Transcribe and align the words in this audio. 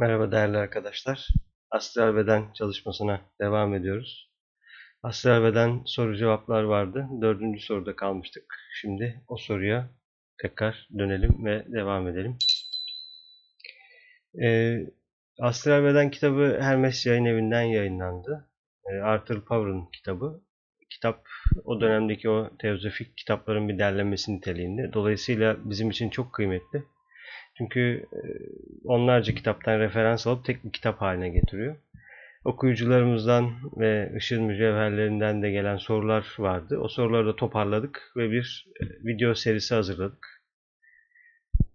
Merhaba 0.00 0.32
değerli 0.32 0.56
arkadaşlar. 0.56 1.28
Astral 1.70 2.16
beden 2.16 2.52
çalışmasına 2.52 3.20
devam 3.40 3.74
ediyoruz. 3.74 4.30
Astral 5.02 5.44
beden 5.44 5.82
soru 5.86 6.16
cevaplar 6.16 6.62
vardı. 6.62 7.06
Dördüncü 7.20 7.60
soruda 7.60 7.96
kalmıştık. 7.96 8.44
Şimdi 8.80 9.22
o 9.28 9.36
soruya 9.36 9.90
tekrar 10.42 10.88
dönelim 10.98 11.44
ve 11.44 11.64
devam 11.72 12.08
edelim. 12.08 12.38
Ee, 14.42 14.78
Astral 15.40 15.84
Beden 15.84 16.10
kitabı 16.10 16.58
Hermes 16.60 17.06
Yayın 17.06 17.24
Evi'nden 17.24 17.62
yayınlandı. 17.62 18.50
Ee, 18.90 18.96
Arthur 18.96 19.44
Power'ın 19.44 19.86
kitabı. 19.92 20.40
Kitap 20.90 21.28
o 21.64 21.80
dönemdeki 21.80 22.30
o 22.30 22.56
teozofik 22.58 23.16
kitapların 23.16 23.68
bir 23.68 23.78
derlenmesi 23.78 24.36
niteliğinde. 24.36 24.92
Dolayısıyla 24.92 25.56
bizim 25.64 25.90
için 25.90 26.10
çok 26.10 26.32
kıymetli. 26.32 26.84
Çünkü 27.60 28.06
onlarca 28.84 29.34
kitaptan 29.34 29.78
referans 29.78 30.26
alıp 30.26 30.44
tek 30.44 30.64
bir 30.64 30.72
kitap 30.72 31.00
haline 31.00 31.28
getiriyor. 31.28 31.76
Okuyucularımızdan 32.44 33.52
ve 33.76 34.12
Işıl 34.16 34.40
Mücevherlerinden 34.40 35.42
de 35.42 35.50
gelen 35.50 35.76
sorular 35.76 36.34
vardı. 36.38 36.78
O 36.78 36.88
soruları 36.88 37.26
da 37.26 37.36
toparladık 37.36 38.12
ve 38.16 38.30
bir 38.30 38.66
video 39.04 39.34
serisi 39.34 39.74
hazırladık. 39.74 40.42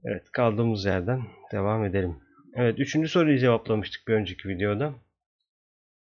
Evet 0.06 0.32
kaldığımız 0.32 0.86
yerden 0.86 1.22
devam 1.52 1.86
edelim. 1.86 2.16
Evet 2.56 2.80
üçüncü 2.80 3.08
soruyu 3.08 3.38
cevaplamıştık 3.38 4.08
bir 4.08 4.14
önceki 4.14 4.50
videoda. 4.50 4.94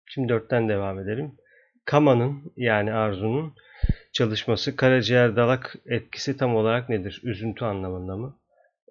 Şimdi 0.07 0.29
dörtten 0.29 0.69
devam 0.69 0.99
edelim. 0.99 1.33
Kama'nın 1.85 2.53
yani 2.57 2.93
Arzu'nun 2.93 3.55
çalışması 4.13 4.77
karaciğer 4.77 5.37
dalak 5.37 5.77
etkisi 5.87 6.37
tam 6.37 6.57
olarak 6.57 6.89
nedir? 6.89 7.21
Üzüntü 7.25 7.65
anlamında 7.65 8.17
mı? 8.17 8.42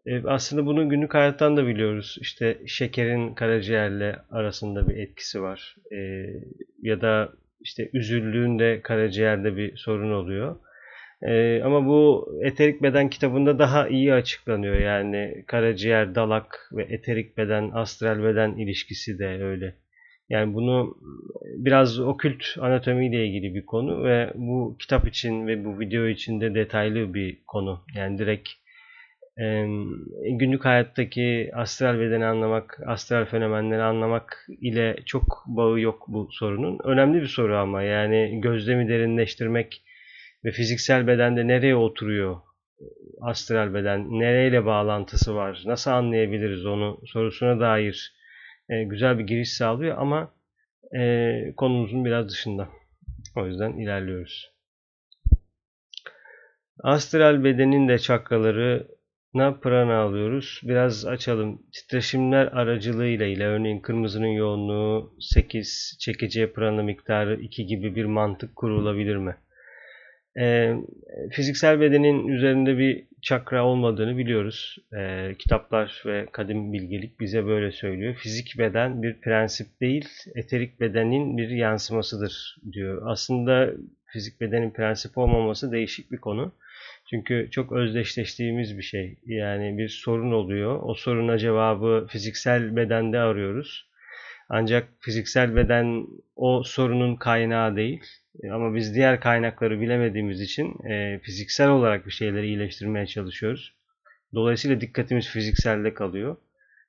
E, 0.05 0.23
aslında 0.27 0.65
bunu 0.65 0.89
günlük 0.89 1.13
hayattan 1.13 1.57
da 1.57 1.67
biliyoruz. 1.67 2.17
İşte 2.21 2.57
şekerin 2.67 3.33
karaciğerle 3.33 4.15
arasında 4.31 4.89
bir 4.89 4.97
etkisi 4.97 5.41
var. 5.41 5.75
E, 5.91 6.25
ya 6.81 7.01
da 7.01 7.33
işte 7.61 7.89
üzüldüğünde 7.93 8.81
karaciğerde 8.83 9.57
bir 9.57 9.77
sorun 9.77 10.11
oluyor. 10.11 10.55
E, 11.21 11.61
ama 11.63 11.85
bu 11.85 12.31
eterik 12.43 12.81
beden 12.81 13.09
kitabında 13.09 13.59
daha 13.59 13.87
iyi 13.87 14.13
açıklanıyor. 14.13 14.75
Yani 14.75 15.43
karaciğer, 15.47 16.15
dalak 16.15 16.69
ve 16.71 16.83
eterik 16.83 17.37
beden, 17.37 17.71
astral 17.73 18.23
beden 18.23 18.51
ilişkisi 18.57 19.19
de 19.19 19.43
öyle. 19.43 19.75
Yani 20.29 20.53
bunu 20.53 20.97
biraz 21.57 21.99
okült 21.99 22.43
anatomiyle 22.59 23.27
ilgili 23.27 23.55
bir 23.55 23.65
konu 23.65 24.03
ve 24.03 24.31
bu 24.35 24.75
kitap 24.79 25.07
için 25.07 25.47
ve 25.47 25.65
bu 25.65 25.79
video 25.79 26.07
için 26.07 26.41
de 26.41 26.55
detaylı 26.55 27.13
bir 27.13 27.37
konu. 27.47 27.79
Yani 27.95 28.17
direkt 28.17 28.49
günlük 30.39 30.65
hayattaki 30.65 31.51
astral 31.53 31.99
bedeni 31.99 32.25
anlamak, 32.25 32.79
astral 32.85 33.25
fenomenleri 33.25 33.81
anlamak 33.81 34.47
ile 34.61 34.95
çok 35.05 35.43
bağı 35.45 35.79
yok 35.79 36.05
bu 36.07 36.29
sorunun. 36.31 36.79
Önemli 36.83 37.21
bir 37.21 37.27
soru 37.27 37.57
ama 37.57 37.81
yani 37.81 38.41
gözlemi 38.41 38.87
derinleştirmek 38.87 39.83
ve 40.45 40.51
fiziksel 40.51 41.07
bedende 41.07 41.47
nereye 41.47 41.75
oturuyor 41.75 42.37
astral 43.21 43.73
beden, 43.73 44.19
nereyle 44.19 44.65
bağlantısı 44.65 45.35
var, 45.35 45.63
nasıl 45.65 45.91
anlayabiliriz 45.91 46.65
onu 46.65 47.01
sorusuna 47.05 47.59
dair 47.59 48.13
güzel 48.69 49.19
bir 49.19 49.23
giriş 49.23 49.53
sağlıyor 49.53 49.97
ama 49.97 50.33
konumuzun 51.57 52.05
biraz 52.05 52.29
dışında. 52.29 52.69
O 53.35 53.47
yüzden 53.47 53.73
ilerliyoruz. 53.73 54.51
Astral 56.83 57.43
bedenin 57.43 57.87
de 57.87 57.99
çakraları 57.99 58.87
na 59.33 59.59
prana 59.59 59.97
alıyoruz. 59.97 60.61
Biraz 60.63 61.05
açalım. 61.05 61.61
Titreşimler 61.73 62.47
aracılığıyla 62.47 63.25
ile 63.25 63.45
örneğin 63.45 63.79
kırmızının 63.79 64.27
yoğunluğu 64.27 65.13
8, 65.19 65.97
çekeceği 65.99 66.53
prana 66.53 66.83
miktarı 66.83 67.41
2 67.41 67.65
gibi 67.65 67.95
bir 67.95 68.05
mantık 68.05 68.55
kurulabilir 68.55 69.15
mi? 69.15 69.35
Ee, 70.39 70.75
fiziksel 71.31 71.79
bedenin 71.79 72.27
üzerinde 72.27 72.77
bir 72.77 73.07
çakra 73.21 73.65
olmadığını 73.65 74.17
biliyoruz. 74.17 74.77
Ee, 74.97 75.35
kitaplar 75.39 76.03
ve 76.05 76.25
kadim 76.31 76.73
bilgelik 76.73 77.19
bize 77.19 77.45
böyle 77.45 77.71
söylüyor. 77.71 78.15
Fizik 78.15 78.55
beden 78.57 79.03
bir 79.03 79.21
prensip 79.21 79.67
değil, 79.81 80.09
eterik 80.35 80.79
bedenin 80.79 81.37
bir 81.37 81.49
yansımasıdır 81.49 82.57
diyor. 82.71 83.01
Aslında 83.05 83.69
fizik 84.05 84.41
bedenin 84.41 84.71
prensip 84.71 85.17
olmaması 85.17 85.71
değişik 85.71 86.11
bir 86.11 86.17
konu. 86.17 86.53
Çünkü 87.11 87.47
çok 87.51 87.71
özdeşleştiğimiz 87.71 88.77
bir 88.77 88.83
şey. 88.83 89.17
Yani 89.25 89.77
bir 89.77 89.89
sorun 89.89 90.31
oluyor. 90.31 90.79
O 90.83 90.93
soruna 90.93 91.37
cevabı 91.37 92.07
fiziksel 92.09 92.75
bedende 92.75 93.19
arıyoruz. 93.19 93.89
Ancak 94.49 94.87
fiziksel 94.99 95.55
beden 95.55 96.07
o 96.35 96.63
sorunun 96.63 97.15
kaynağı 97.15 97.75
değil. 97.75 98.03
Ama 98.51 98.75
biz 98.75 98.95
diğer 98.95 99.19
kaynakları 99.19 99.81
bilemediğimiz 99.81 100.41
için 100.41 100.87
e, 100.89 101.19
fiziksel 101.19 101.69
olarak 101.69 102.05
bir 102.05 102.11
şeyleri 102.11 102.47
iyileştirmeye 102.47 103.05
çalışıyoruz. 103.05 103.73
Dolayısıyla 104.33 104.81
dikkatimiz 104.81 105.29
fizikselde 105.29 105.93
kalıyor. 105.93 106.37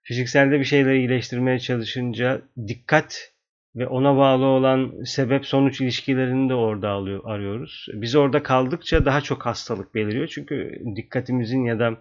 Fizikselde 0.03 0.61
bir 0.61 0.65
şeyleri 0.65 0.99
iyileştirmeye 0.99 1.59
çalışınca 1.59 2.43
dikkat 2.69 3.33
ve 3.77 3.87
ona 3.87 4.17
bağlı 4.17 4.45
olan 4.45 5.05
sebep 5.05 5.47
sonuç 5.47 5.81
ilişkilerini 5.81 6.49
de 6.49 6.55
orada 6.55 6.89
alıyor, 6.89 7.21
arıyoruz. 7.25 7.87
Biz 7.93 8.15
orada 8.15 8.43
kaldıkça 8.43 9.05
daha 9.05 9.21
çok 9.21 9.47
hastalık 9.47 9.95
beliriyor. 9.95 10.27
Çünkü 10.27 10.83
dikkatimizin 10.97 11.65
ya 11.65 11.79
da 11.79 11.97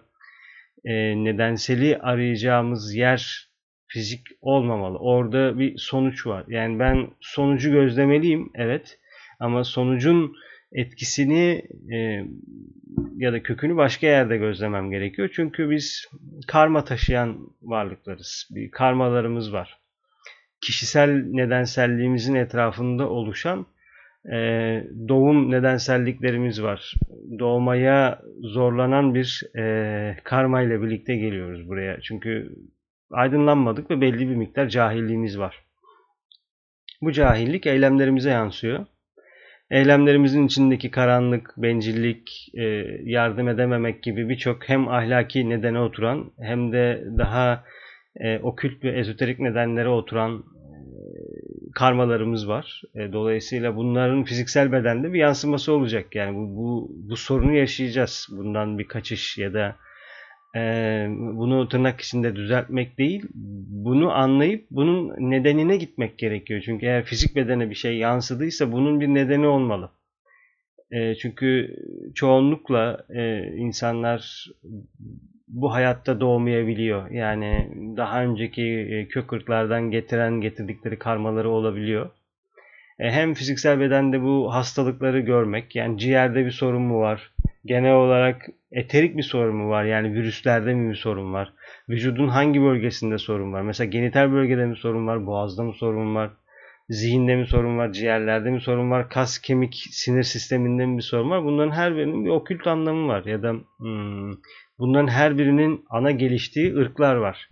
e, 0.84 0.92
nedenseli 1.24 1.98
arayacağımız 1.98 2.94
yer 2.94 3.48
fizik 3.86 4.26
olmamalı. 4.40 4.98
Orada 4.98 5.58
bir 5.58 5.78
sonuç 5.78 6.26
var. 6.26 6.44
Yani 6.48 6.78
ben 6.78 7.10
sonucu 7.20 7.70
gözlemeliyim 7.70 8.50
evet 8.54 8.98
ama 9.40 9.64
sonucun 9.64 10.36
etkisini 10.72 11.62
e, 11.94 12.24
ya 13.16 13.32
da 13.32 13.42
kökünü 13.42 13.76
başka 13.76 14.06
yerde 14.06 14.36
gözlemem 14.36 14.90
gerekiyor. 14.90 15.30
Çünkü 15.32 15.70
biz 15.70 16.06
karma 16.46 16.84
taşıyan 16.84 17.38
varlıklarız. 17.62 18.48
Bir 18.50 18.70
karmalarımız 18.70 19.52
var 19.52 19.81
kişisel 20.62 21.10
nedenselliğimizin 21.10 22.34
etrafında 22.34 23.08
oluşan 23.08 23.66
e, 24.26 24.36
doğum 25.08 25.50
nedenselliklerimiz 25.50 26.62
var. 26.62 26.94
Doğmaya 27.38 28.22
zorlanan 28.42 29.14
bir 29.14 29.42
e, 29.58 30.16
karma 30.24 30.62
ile 30.62 30.82
birlikte 30.82 31.16
geliyoruz 31.16 31.68
buraya. 31.68 32.00
Çünkü 32.00 32.52
aydınlanmadık 33.10 33.90
ve 33.90 34.00
belli 34.00 34.28
bir 34.30 34.36
miktar 34.36 34.68
cahilliğimiz 34.68 35.38
var. 35.38 35.58
Bu 37.02 37.12
cahillik 37.12 37.66
eylemlerimize 37.66 38.30
yansıyor. 38.30 38.86
Eylemlerimizin 39.70 40.46
içindeki 40.46 40.90
karanlık, 40.90 41.54
bencillik, 41.56 42.50
e, 42.54 42.62
yardım 43.04 43.48
edememek 43.48 44.02
gibi 44.02 44.28
birçok 44.28 44.68
hem 44.68 44.88
ahlaki 44.88 45.48
nedene 45.50 45.80
oturan 45.80 46.32
hem 46.40 46.72
de 46.72 47.04
daha 47.18 47.64
e, 48.16 48.38
okült 48.38 48.84
ve 48.84 48.90
ezoterik 48.98 49.38
nedenlere 49.38 49.88
oturan 49.88 50.38
e, 50.38 50.42
karmalarımız 51.74 52.48
var. 52.48 52.82
E, 52.94 53.12
dolayısıyla 53.12 53.76
bunların 53.76 54.24
fiziksel 54.24 54.72
bedende 54.72 55.12
bir 55.12 55.18
yansıması 55.18 55.72
olacak. 55.72 56.14
Yani 56.14 56.36
bu, 56.36 56.56
bu, 56.56 56.90
bu 57.10 57.16
sorunu 57.16 57.54
yaşayacağız. 57.56 58.28
Bundan 58.30 58.78
bir 58.78 58.88
kaçış 58.88 59.38
ya 59.38 59.54
da 59.54 59.76
e, 60.56 60.60
bunu 61.10 61.68
tırnak 61.68 62.00
içinde 62.00 62.36
düzeltmek 62.36 62.98
değil, 62.98 63.22
bunu 63.84 64.12
anlayıp 64.12 64.66
bunun 64.70 65.30
nedenine 65.30 65.76
gitmek 65.76 66.18
gerekiyor. 66.18 66.62
Çünkü 66.64 66.86
eğer 66.86 67.04
fizik 67.04 67.36
bedene 67.36 67.70
bir 67.70 67.74
şey 67.74 67.96
yansıdıysa 67.96 68.72
bunun 68.72 69.00
bir 69.00 69.08
nedeni 69.08 69.46
olmalı. 69.46 69.90
E, 70.90 71.14
çünkü 71.14 71.76
çoğunlukla 72.14 73.06
e, 73.14 73.46
insanlar 73.56 74.46
bu 75.52 75.72
hayatta 75.72 76.20
doğmayabiliyor. 76.20 77.10
Yani 77.10 77.68
daha 77.96 78.22
önceki 78.22 78.62
e, 78.62 79.08
kök 79.08 79.32
ırklardan 79.32 79.90
getiren 79.90 80.40
getirdikleri 80.40 80.98
karmaları 80.98 81.50
olabiliyor. 81.50 82.10
E, 82.98 83.10
hem 83.10 83.34
fiziksel 83.34 83.80
bedende 83.80 84.22
bu 84.22 84.54
hastalıkları 84.54 85.20
görmek, 85.20 85.76
yani 85.76 85.98
ciğerde 85.98 86.44
bir 86.44 86.50
sorun 86.50 86.82
mu 86.82 87.00
var? 87.00 87.32
Genel 87.64 87.94
olarak 87.94 88.48
eterik 88.72 89.16
bir 89.16 89.22
sorun 89.22 89.56
mu 89.56 89.70
var? 89.70 89.84
Yani 89.84 90.14
virüslerde 90.14 90.74
mi 90.74 90.90
bir 90.90 90.96
sorun 90.96 91.32
var? 91.32 91.52
Vücudun 91.88 92.28
hangi 92.28 92.62
bölgesinde 92.62 93.18
sorun 93.18 93.52
var? 93.52 93.62
Mesela 93.62 93.90
genital 93.90 94.32
bölgede 94.32 94.66
mi 94.66 94.76
sorun 94.76 95.06
var? 95.06 95.26
Boğazda 95.26 95.62
mı 95.62 95.72
sorun 95.72 96.14
var? 96.14 96.30
Zihinde 96.88 97.36
mi 97.36 97.46
sorun 97.46 97.78
var? 97.78 97.92
Ciğerlerde 97.92 98.50
mi 98.50 98.60
sorun 98.60 98.90
var? 98.90 99.08
Kas, 99.08 99.38
kemik, 99.38 99.74
sinir 99.90 100.22
sisteminde 100.22 100.86
mi 100.86 100.96
bir 100.96 101.02
sorun 101.02 101.30
var? 101.30 101.44
Bunların 101.44 101.72
her 101.72 101.96
birinin 101.96 102.24
bir 102.24 102.30
okült 102.30 102.66
anlamı 102.66 103.08
var. 103.08 103.24
Ya 103.24 103.42
da 103.42 103.54
hmm, 103.78 104.32
Bunların 104.82 105.08
her 105.08 105.38
birinin 105.38 105.84
ana 105.90 106.10
geliştiği 106.10 106.76
ırklar 106.76 107.14
var. 107.14 107.48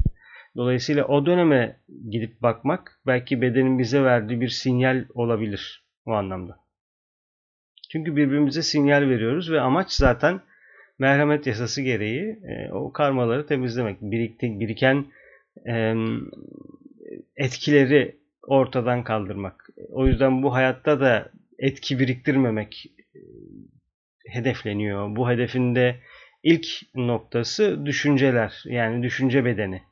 Dolayısıyla 0.56 1.05
o 1.05 1.27
döneme 1.27 1.77
gidip 2.11 2.43
bakmak 2.43 3.00
belki 3.06 3.41
bedenin 3.41 3.79
bize 3.79 4.03
verdiği 4.03 4.41
bir 4.41 4.49
sinyal 4.49 5.05
olabilir 5.15 5.85
o 6.06 6.12
anlamda. 6.12 6.61
Çünkü 7.93 8.17
birbirimize 8.17 8.62
sinyal 8.62 9.03
veriyoruz 9.03 9.50
ve 9.50 9.61
amaç 9.61 9.93
zaten 9.93 10.41
merhamet 10.99 11.47
yasası 11.47 11.82
gereği 11.82 12.38
e, 12.44 12.73
o 12.73 12.93
karmaları 12.93 13.47
temizlemek. 13.47 14.03
Birikti, 14.03 14.61
biriken 14.61 15.05
etkileri 17.37 18.17
ortadan 18.43 19.05
kaldırmak. 19.05 19.71
O 19.93 20.06
yüzden 20.06 20.43
bu 20.43 20.55
hayatta 20.55 21.00
da 21.00 21.31
etki 21.59 21.99
biriktirmemek 21.99 22.87
hedefleniyor. 24.26 25.17
Bu 25.17 25.31
hedefinde 25.31 25.97
ilk 26.42 26.66
noktası 26.94 27.87
düşünceler 27.87 28.62
yani 28.66 29.02
düşünce 29.02 29.44
bedeni. 29.44 29.82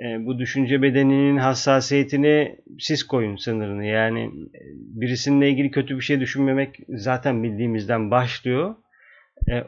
E, 0.00 0.26
bu 0.26 0.38
düşünce 0.38 0.82
bedeninin 0.82 1.36
hassasiyetini 1.36 2.56
siz 2.78 3.02
koyun 3.02 3.36
sınırını. 3.36 3.84
Yani 3.84 4.20
e, 4.54 4.60
birisininle 4.74 5.50
ilgili 5.50 5.70
kötü 5.70 5.96
bir 5.96 6.02
şey 6.02 6.20
düşünmemek 6.20 6.76
zaten 6.88 7.42
bildiğimizden 7.42 8.10
başlıyor. 8.10 8.74
E, 9.48 9.62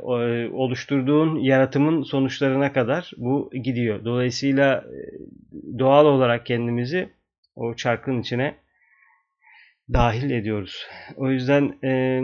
oluşturduğun 0.52 1.38
yaratımın 1.38 2.02
sonuçlarına 2.02 2.72
kadar 2.72 3.10
bu 3.16 3.50
gidiyor. 3.64 4.04
Dolayısıyla 4.04 4.84
doğal 5.78 6.06
olarak 6.06 6.46
kendimizi 6.46 7.08
o 7.56 7.74
çarkın 7.74 8.20
içine 8.20 8.54
dahil 9.92 10.30
ediyoruz. 10.30 10.86
O 11.16 11.30
yüzden 11.30 11.78
e, 11.84 12.20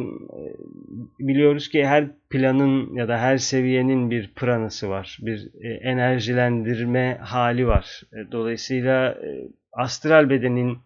biliyoruz 1.20 1.68
ki 1.68 1.86
her 1.86 2.08
planın 2.30 2.94
ya 2.94 3.08
da 3.08 3.18
her 3.18 3.36
seviyenin 3.36 4.10
bir 4.10 4.30
pranası 4.34 4.88
var. 4.88 5.18
Bir 5.20 5.48
e, 5.62 5.68
enerjilendirme 5.68 7.18
hali 7.20 7.66
var. 7.66 8.02
E, 8.12 8.32
dolayısıyla 8.32 9.10
e, 9.10 9.48
astral 9.72 10.30
bedenin 10.30 10.78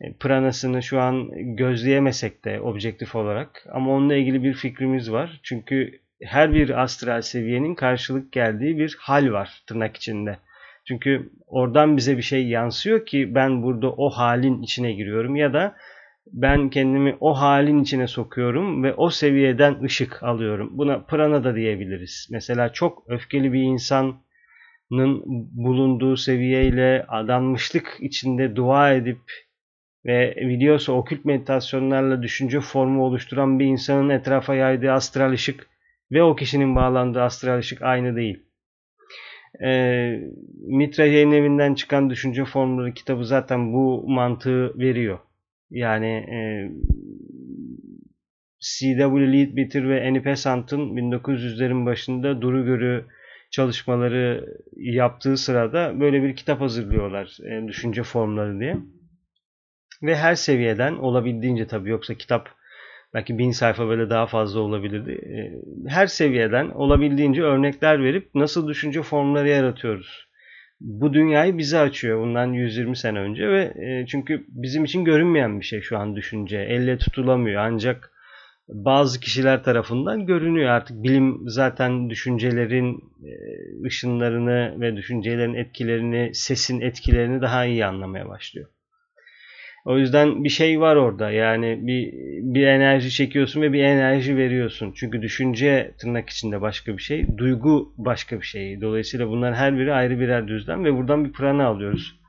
e, 0.00 0.12
pranasını 0.12 0.82
şu 0.82 1.00
an 1.00 1.30
gözleyemesek 1.56 2.44
de 2.44 2.60
objektif 2.60 3.16
olarak 3.16 3.66
ama 3.72 3.92
onunla 3.92 4.14
ilgili 4.14 4.44
bir 4.44 4.54
fikrimiz 4.54 5.12
var. 5.12 5.40
Çünkü 5.42 6.00
her 6.22 6.54
bir 6.54 6.82
astral 6.82 7.22
seviyenin 7.22 7.74
karşılık 7.74 8.32
geldiği 8.32 8.78
bir 8.78 8.96
hal 9.00 9.32
var 9.32 9.62
tırnak 9.66 9.96
içinde. 9.96 10.36
Çünkü 10.88 11.30
oradan 11.46 11.96
bize 11.96 12.16
bir 12.16 12.22
şey 12.22 12.48
yansıyor 12.48 13.06
ki 13.06 13.34
ben 13.34 13.62
burada 13.62 13.92
o 13.92 14.10
halin 14.10 14.62
içine 14.62 14.92
giriyorum 14.92 15.36
ya 15.36 15.52
da 15.52 15.76
ben 16.26 16.70
kendimi 16.70 17.16
o 17.20 17.34
halin 17.34 17.82
içine 17.82 18.06
sokuyorum 18.06 18.82
ve 18.82 18.94
o 18.94 19.10
seviyeden 19.10 19.82
ışık 19.82 20.22
alıyorum. 20.22 20.70
Buna 20.72 21.04
prana 21.04 21.44
da 21.44 21.54
diyebiliriz. 21.56 22.28
Mesela 22.30 22.72
çok 22.72 23.04
öfkeli 23.08 23.52
bir 23.52 23.62
insanın 23.62 24.16
bulunduğu 25.52 26.16
seviyeyle 26.16 27.04
adanmışlık 27.08 27.96
içinde 28.00 28.56
dua 28.56 28.92
edip 28.92 29.20
ve 30.06 30.36
biliyorsa 30.40 30.92
okült 30.92 31.24
meditasyonlarla 31.24 32.22
düşünce 32.22 32.60
formu 32.60 33.04
oluşturan 33.04 33.58
bir 33.58 33.66
insanın 33.66 34.08
etrafa 34.08 34.54
yaydığı 34.54 34.92
astral 34.92 35.32
ışık 35.32 35.66
ve 36.12 36.22
o 36.22 36.36
kişinin 36.36 36.76
bağlandığı 36.76 37.22
astral 37.22 37.58
ışık 37.58 37.82
aynı 37.82 38.16
değil. 38.16 38.42
Ee, 39.64 40.20
Mitra 40.66 41.06
yayın 41.06 41.32
evinden 41.32 41.74
çıkan 41.74 42.10
düşünce 42.10 42.44
formları 42.44 42.94
kitabı 42.94 43.24
zaten 43.24 43.72
bu 43.72 44.04
mantığı 44.08 44.78
veriyor. 44.78 45.18
Yani 45.70 46.06
e, 46.06 46.38
C.W. 48.60 49.32
Leadbeater 49.32 49.88
ve 49.88 50.06
Annie 50.06 50.24
Besant'ın 50.24 50.96
1900'lerin 50.96 51.86
başında 51.86 52.42
duru 52.42 52.64
görü 52.64 53.04
çalışmaları 53.50 54.56
yaptığı 54.76 55.36
sırada 55.36 56.00
böyle 56.00 56.22
bir 56.22 56.36
kitap 56.36 56.60
hazırlıyorlar. 56.60 57.38
E, 57.44 57.68
düşünce 57.68 58.02
formları 58.02 58.60
diye. 58.60 58.76
Ve 60.02 60.16
her 60.16 60.34
seviyeden 60.34 60.92
olabildiğince 60.92 61.66
tabii 61.66 61.90
yoksa 61.90 62.14
kitap 62.14 62.48
belki 63.14 63.38
bin 63.38 63.50
sayfa 63.50 63.88
böyle 63.88 64.10
daha 64.10 64.26
fazla 64.26 64.60
olabilirdi. 64.60 65.10
E, 65.10 65.38
her 65.90 66.06
seviyeden 66.06 66.68
olabildiğince 66.68 67.42
örnekler 67.42 68.04
verip 68.04 68.34
nasıl 68.34 68.68
düşünce 68.68 69.02
formları 69.02 69.48
yaratıyoruz 69.48 70.29
bu 70.80 71.12
dünyayı 71.12 71.58
bize 71.58 71.78
açıyor 71.78 72.20
bundan 72.22 72.52
120 72.52 72.96
sene 72.96 73.18
önce 73.18 73.48
ve 73.48 73.74
e, 73.76 74.06
çünkü 74.06 74.46
bizim 74.48 74.84
için 74.84 75.04
görünmeyen 75.04 75.60
bir 75.60 75.64
şey 75.64 75.80
şu 75.80 75.98
an 75.98 76.16
düşünce. 76.16 76.58
Elle 76.58 76.98
tutulamıyor 76.98 77.62
ancak 77.62 78.12
bazı 78.68 79.20
kişiler 79.20 79.64
tarafından 79.64 80.26
görünüyor. 80.26 80.68
Artık 80.70 81.02
bilim 81.02 81.38
zaten 81.46 82.10
düşüncelerin 82.10 83.04
e, 83.24 83.32
ışınlarını 83.86 84.80
ve 84.80 84.96
düşüncelerin 84.96 85.54
etkilerini, 85.54 86.34
sesin 86.34 86.80
etkilerini 86.80 87.42
daha 87.42 87.64
iyi 87.64 87.86
anlamaya 87.86 88.28
başlıyor. 88.28 88.68
O 89.84 89.98
yüzden 89.98 90.44
bir 90.44 90.48
şey 90.48 90.80
var 90.80 90.96
orada. 90.96 91.30
Yani 91.30 91.78
bir, 91.82 92.12
bir 92.54 92.66
enerji 92.66 93.10
çekiyorsun 93.10 93.62
ve 93.62 93.72
bir 93.72 93.82
enerji 93.82 94.36
veriyorsun. 94.36 94.92
Çünkü 94.96 95.22
düşünce 95.22 95.94
tırnak 96.00 96.30
içinde 96.30 96.60
başka 96.60 96.96
bir 96.96 97.02
şey. 97.02 97.38
Duygu 97.38 97.94
başka 97.98 98.40
bir 98.40 98.46
şey. 98.46 98.80
Dolayısıyla 98.80 99.28
bunlar 99.28 99.54
her 99.54 99.78
biri 99.78 99.92
ayrı 99.92 100.20
birer 100.20 100.48
düzlem 100.48 100.84
ve 100.84 100.96
buradan 100.96 101.24
bir 101.24 101.32
prana 101.32 101.66
alıyoruz. 101.66 102.20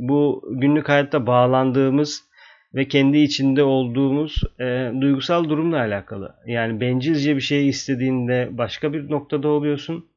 Bu 0.00 0.42
günlük 0.50 0.88
hayatta 0.88 1.26
bağlandığımız 1.26 2.30
ve 2.74 2.88
kendi 2.88 3.18
içinde 3.18 3.62
olduğumuz 3.62 4.42
e, 4.60 4.92
duygusal 5.00 5.48
durumla 5.48 5.76
alakalı. 5.76 6.34
Yani 6.46 6.80
bencilce 6.80 7.36
bir 7.36 7.40
şey 7.40 7.68
istediğinde 7.68 8.48
başka 8.52 8.92
bir 8.92 9.10
noktada 9.10 9.48
oluyorsun. 9.48 10.09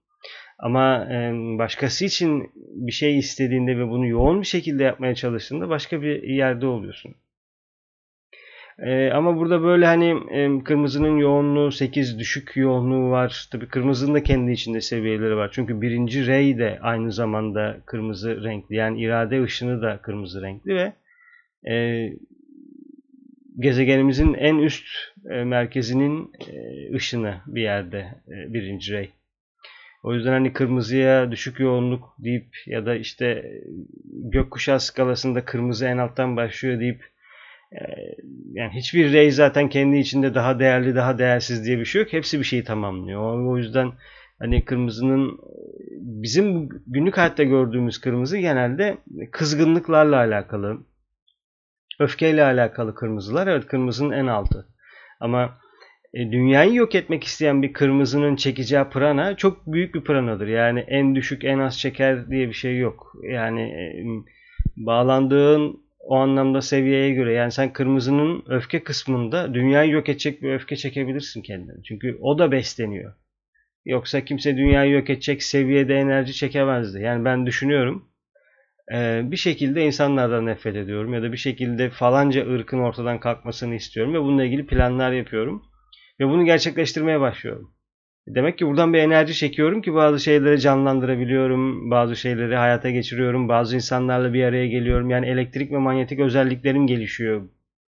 Ama 0.60 1.08
başkası 1.58 2.06
için 2.06 2.52
bir 2.56 2.92
şey 2.92 3.18
istediğinde 3.18 3.78
ve 3.78 3.90
bunu 3.90 4.08
yoğun 4.08 4.42
bir 4.42 4.48
şekilde 4.48 4.84
yapmaya 4.84 5.16
çalıştığında 5.16 5.70
başka 5.70 6.02
bir 6.02 6.24
yerde 6.24 6.66
oluyorsun. 6.66 7.16
ama 9.14 9.38
burada 9.38 9.62
böyle 9.64 9.86
hani 9.86 10.20
kırmızının 10.64 11.18
yoğunluğu 11.18 11.72
8 11.72 12.20
düşük 12.20 12.52
yoğunluğu 12.56 13.10
var. 13.12 13.48
Tabii 13.52 13.68
kırmızının 13.68 14.14
da 14.14 14.24
kendi 14.24 14.52
içinde 14.52 14.82
seviyeleri 14.82 15.36
var. 15.36 15.50
Çünkü 15.54 15.82
birinci 15.82 16.28
rey 16.28 16.58
de 16.58 16.80
aynı 16.82 17.12
zamanda 17.12 17.78
kırmızı 17.86 18.44
renkli. 18.44 18.76
Yani 18.76 19.02
irade 19.02 19.44
ışını 19.44 19.82
da 19.82 19.98
kırmızı 19.98 20.42
renkli 20.42 20.76
ve 20.76 20.94
gezegenimizin 23.60 24.34
en 24.34 24.58
üst 24.58 24.88
merkezinin 25.24 26.32
ışını 26.94 27.36
bir 27.48 27.62
yerde 27.62 28.08
birinci 28.28 28.94
rey. 28.94 29.10
O 30.04 30.14
yüzden 30.14 30.32
hani 30.32 30.54
kırmızıya 30.54 31.32
düşük 31.32 31.60
yoğunluk 31.60 32.16
deyip 32.20 32.48
ya 32.66 32.86
da 32.86 32.96
işte 32.96 33.52
gökkuşağı 34.06 34.80
skalasında 34.80 35.46
kırmızı 35.46 35.86
en 35.86 35.98
alttan 35.98 36.38
başlıyor 36.38 36.80
deyip 36.80 37.04
e, 37.72 37.82
yani 38.54 38.74
hiçbir 38.74 39.14
rey 39.14 39.32
zaten 39.32 39.70
kendi 39.70 39.98
içinde 39.98 40.36
daha 40.36 40.60
değerli 40.60 40.96
daha 40.96 41.18
değersiz 41.18 41.66
diye 41.66 41.80
bir 41.80 41.86
şey 41.86 42.02
yok. 42.02 42.14
Hepsi 42.14 42.40
bir 42.40 42.44
şeyi 42.44 42.64
tamamlıyor. 42.64 43.46
O 43.46 43.58
yüzden 43.58 43.92
hani 44.40 44.66
kırmızının 44.66 45.40
bizim 46.02 46.70
günlük 46.88 47.18
hayatta 47.18 47.44
gördüğümüz 47.44 48.02
kırmızı 48.02 48.38
genelde 48.38 48.98
kızgınlıklarla 49.32 50.18
alakalı, 50.18 50.78
öfkeyle 52.00 52.44
alakalı 52.44 52.96
kırmızılar. 52.96 53.48
Evet 53.48 53.68
kırmızının 53.68 54.12
en 54.12 54.28
altı. 54.28 54.68
Ama 55.20 55.44
e, 55.44 55.73
dünyayı 56.14 56.74
yok 56.74 56.96
etmek 56.96 57.24
isteyen 57.24 57.62
bir 57.62 57.74
kırmızının 57.74 58.36
çekeceği 58.36 58.84
prana 58.84 59.36
çok 59.36 59.68
büyük 59.68 59.96
bir 59.96 60.02
pranadır. 60.02 60.48
Yani 60.48 60.80
en 60.80 61.16
düşük 61.16 61.44
en 61.44 61.60
az 61.60 61.80
çeker 61.80 62.30
diye 62.30 62.48
bir 62.48 62.54
şey 62.54 62.78
yok. 62.78 63.14
Yani 63.24 63.62
e, 63.62 64.06
bağlandığın 64.78 65.84
o 66.00 66.16
anlamda 66.16 66.62
seviyeye 66.62 67.12
göre 67.14 67.34
yani 67.34 67.52
sen 67.52 67.74
kırmızının 67.74 68.44
öfke 68.48 68.84
kısmında 68.84 69.54
dünyayı 69.54 69.92
yok 69.92 70.10
edecek 70.10 70.42
bir 70.42 70.54
öfke 70.54 70.76
çekebilirsin 70.76 71.42
kendine. 71.42 71.84
Çünkü 71.84 72.18
o 72.22 72.40
da 72.40 72.52
besleniyor. 72.52 73.14
Yoksa 73.86 74.26
kimse 74.26 74.58
dünyayı 74.58 74.92
yok 74.92 75.10
edecek 75.10 75.44
seviyede 75.44 75.96
enerji 75.96 76.34
çekemezdi. 76.34 77.02
Yani 77.02 77.26
ben 77.26 77.46
düşünüyorum 77.46 78.10
e, 78.94 79.22
bir 79.24 79.38
şekilde 79.38 79.86
insanlardan 79.86 80.46
nefret 80.46 80.76
ediyorum 80.76 81.14
ya 81.14 81.22
da 81.24 81.32
bir 81.32 81.38
şekilde 81.38 81.90
falanca 81.90 82.48
ırkın 82.48 82.80
ortadan 82.80 83.20
kalkmasını 83.20 83.76
istiyorum 83.76 84.14
ve 84.14 84.22
bununla 84.22 84.44
ilgili 84.44 84.66
planlar 84.66 85.12
yapıyorum. 85.12 85.64
Ve 86.20 86.28
bunu 86.28 86.46
gerçekleştirmeye 86.46 87.20
başlıyorum. 87.20 87.74
Demek 88.28 88.58
ki 88.58 88.68
buradan 88.68 88.94
bir 88.94 89.00
enerji 89.00 89.34
çekiyorum 89.34 89.82
ki 89.82 89.94
bazı 89.94 90.20
şeyleri 90.20 90.60
canlandırabiliyorum, 90.60 91.92
bazı 91.92 92.16
şeyleri 92.16 92.56
hayata 92.56 92.90
geçiriyorum, 92.90 93.50
bazı 93.50 93.76
insanlarla 93.76 94.34
bir 94.34 94.44
araya 94.44 94.68
geliyorum. 94.68 95.10
Yani 95.10 95.28
elektrik 95.28 95.72
ve 95.72 95.78
manyetik 95.78 96.20
özelliklerim 96.20 96.88
gelişiyor 96.88 97.50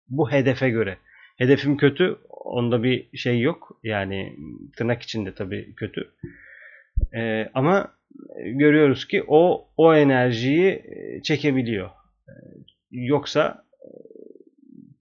bu 0.09 0.31
hedefe 0.31 0.69
göre. 0.69 0.97
Hedefim 1.37 1.77
kötü, 1.77 2.17
onda 2.29 2.83
bir 2.83 3.17
şey 3.17 3.41
yok. 3.41 3.79
Yani 3.83 4.37
tırnak 4.77 5.01
içinde 5.01 5.33
tabii 5.33 5.75
kötü. 5.75 6.11
Ee, 7.15 7.49
ama 7.53 7.93
görüyoruz 8.35 9.07
ki 9.07 9.23
o 9.27 9.67
o 9.77 9.95
enerjiyi 9.95 10.83
çekebiliyor. 11.23 11.89
Yoksa 12.91 13.66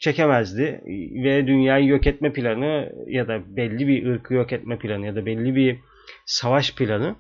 çekemezdi 0.07 0.81
ve 1.25 1.47
dünyayı 1.47 1.87
yok 1.87 2.07
etme 2.07 2.33
planı 2.33 2.93
ya 3.07 3.29
da 3.29 3.57
belli 3.57 3.89
bir 3.89 4.07
ırkı 4.07 4.35
yok 4.35 4.53
etme 4.53 4.79
planı 4.79 5.07
ya 5.07 5.17
da 5.17 5.27
belli 5.27 5.55
bir 5.57 5.79
savaş 6.27 6.75
planı 6.75 7.17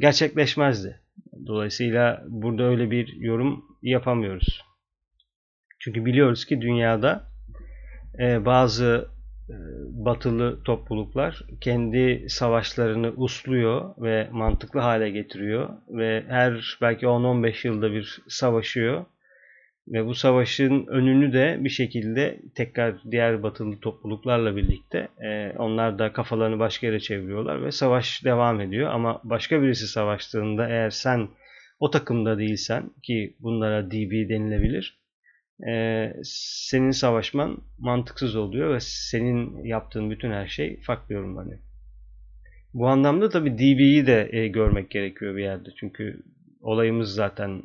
gerçekleşmezdi. 0.00 1.00
Dolayısıyla 1.46 2.24
burada 2.28 2.62
öyle 2.62 2.90
bir 2.90 3.16
yorum 3.16 3.64
yapamıyoruz. 3.82 4.64
Çünkü 5.78 6.04
biliyoruz 6.04 6.44
ki 6.44 6.60
dünyada 6.60 7.24
e, 8.18 8.44
bazı 8.44 9.08
e, 9.50 9.56
batılı 10.04 10.62
topluluklar 10.62 11.42
kendi 11.60 12.26
savaşlarını 12.28 13.12
usluyor 13.16 13.94
ve 13.98 14.28
mantıklı 14.32 14.80
hale 14.80 15.10
getiriyor 15.10 15.68
ve 15.88 16.24
her 16.28 16.78
belki 16.80 17.06
10-15 17.06 17.66
yılda 17.66 17.92
bir 17.92 18.22
savaşıyor 18.28 19.04
ve 19.92 20.06
bu 20.06 20.14
savaşın 20.14 20.86
önünü 20.86 21.32
de 21.32 21.58
bir 21.60 21.68
şekilde 21.68 22.38
tekrar 22.54 22.94
diğer 23.10 23.42
batılı 23.42 23.80
topluluklarla 23.80 24.56
birlikte 24.56 25.08
e, 25.24 25.52
onlar 25.58 25.98
da 25.98 26.12
kafalarını 26.12 26.58
başka 26.58 26.86
yere 26.86 27.00
çeviriyorlar 27.00 27.64
ve 27.64 27.72
savaş 27.72 28.24
devam 28.24 28.60
ediyor. 28.60 28.90
Ama 28.90 29.20
başka 29.24 29.62
birisi 29.62 29.86
savaştığında 29.86 30.68
eğer 30.68 30.90
sen 30.90 31.28
o 31.80 31.90
takımda 31.90 32.38
değilsen 32.38 32.90
ki 33.02 33.36
bunlara 33.40 33.90
DB 33.90 34.28
denilebilir 34.28 34.98
e, 35.66 36.12
senin 36.68 36.90
savaşman 36.90 37.58
mantıksız 37.78 38.36
oluyor 38.36 38.74
ve 38.74 38.80
senin 38.80 39.64
yaptığın 39.64 40.10
bütün 40.10 40.30
her 40.30 40.46
şey 40.46 40.80
farklı 40.80 41.14
yorumlanıyor. 41.14 41.58
Bu 42.74 42.88
anlamda 42.88 43.28
tabii 43.28 43.58
DB'yi 43.58 44.06
de 44.06 44.28
e, 44.32 44.48
görmek 44.48 44.90
gerekiyor 44.90 45.36
bir 45.36 45.42
yerde. 45.42 45.68
Çünkü 45.80 46.22
olayımız 46.60 47.14
zaten 47.14 47.62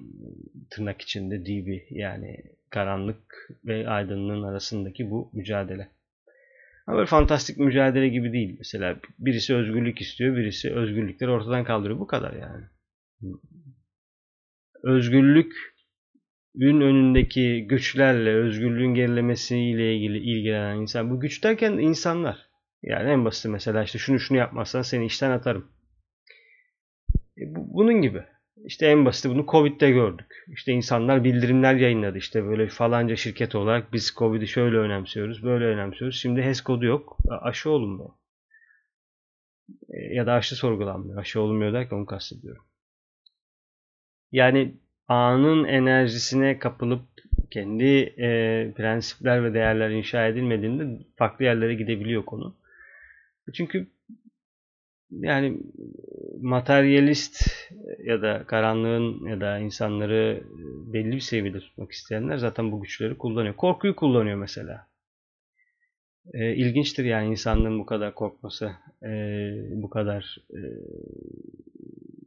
tırnak 0.70 1.02
içinde 1.02 1.46
DB 1.46 1.82
yani 1.90 2.38
karanlık 2.70 3.50
ve 3.66 3.90
aydınlığın 3.90 4.44
arasındaki 4.44 5.10
bu 5.12 5.30
mücadele. 5.34 5.90
Ama 6.88 6.98
böyle 6.98 7.08
fantastik 7.08 7.58
mücadele 7.58 8.08
gibi 8.10 8.34
değil. 8.34 8.56
Mesela 8.58 9.00
birisi 9.20 9.56
özgürlük 9.56 10.02
istiyor, 10.02 10.36
birisi 10.36 10.74
özgürlükleri 10.74 11.32
ortadan 11.32 11.64
kaldırıyor. 11.64 12.00
Bu 12.00 12.08
kadar 12.08 12.34
yani. 12.34 12.66
Özgürlük 14.84 15.54
gün 16.56 16.82
önündeki 16.82 17.68
güçlerle, 17.68 18.34
özgürlüğün 18.34 18.94
gerilemesiyle 18.94 19.96
ilgili 19.96 20.18
ilgilenen 20.18 20.78
insan. 20.78 21.10
Bu 21.10 21.20
güç 21.20 21.44
derken 21.44 21.72
insanlar. 21.72 22.50
Yani 22.84 23.10
en 23.10 23.26
basit 23.26 23.52
mesela 23.52 23.84
işte 23.84 24.00
şunu 24.00 24.20
şunu 24.20 24.38
yapmazsan 24.38 24.82
seni 24.82 25.06
işten 25.06 25.32
atarım. 25.32 25.72
E 27.38 27.56
bu, 27.56 27.74
bunun 27.74 28.02
gibi. 28.02 28.24
İşte 28.66 28.88
en 28.88 29.06
basit 29.06 29.32
bunu 29.32 29.46
Covid'de 29.46 29.92
gördük. 29.92 30.46
İşte 30.48 30.72
insanlar 30.72 31.24
bildirimler 31.24 31.76
yayınladı. 31.76 32.18
İşte 32.18 32.46
böyle 32.46 32.68
falanca 32.68 33.16
şirket 33.16 33.56
olarak 33.56 33.94
biz 33.94 34.14
Covid'i 34.18 34.48
şöyle 34.48 34.78
önemsiyoruz, 34.78 35.44
böyle 35.44 35.66
önemsiyoruz. 35.66 36.20
Şimdi 36.20 36.42
HES 36.42 36.62
kodu 36.62 36.86
yok. 36.86 37.18
Aşı 37.30 37.70
olunmuyor. 37.70 38.10
E, 39.90 40.16
ya 40.16 40.26
da 40.28 40.34
aşı 40.34 40.56
sorgulanmıyor. 40.56 41.18
Aşı 41.18 41.42
olunmuyor 41.42 41.74
derken 41.74 41.98
onu 41.98 42.06
kastediyorum. 42.06 42.64
Yani 44.32 44.74
anın 45.08 45.64
enerjisine 45.64 46.60
kapılıp 46.60 47.02
kendi 47.52 47.84
e, 48.18 48.72
prensipler 48.78 49.44
ve 49.44 49.54
değerler 49.54 49.90
inşa 49.90 50.28
edilmediğinde 50.28 51.04
farklı 51.16 51.46
yerlere 51.46 51.74
gidebiliyor 51.74 52.26
konu. 52.26 52.56
Çünkü 53.54 53.88
yani 55.20 55.58
materyalist 56.42 57.50
ya 58.04 58.22
da 58.22 58.44
karanlığın 58.48 59.28
ya 59.28 59.42
da 59.42 59.60
insanları 59.60 60.44
belli 60.94 61.12
bir 61.12 61.20
seviyede 61.20 61.60
tutmak 61.60 61.92
isteyenler 61.92 62.38
zaten 62.38 62.72
bu 62.72 62.82
güçleri 62.82 63.18
kullanıyor. 63.18 63.56
Korkuyu 63.56 63.96
kullanıyor 63.96 64.38
mesela. 64.38 64.88
E, 66.34 66.56
ilginçtir 66.56 67.06
yani 67.06 67.32
insanlığın 67.32 67.80
bu 67.80 67.86
kadar 67.86 68.16
korkması, 68.16 68.72
e, 69.04 69.10
bu 69.72 69.90
kadar 69.90 70.38
e, 70.54 70.60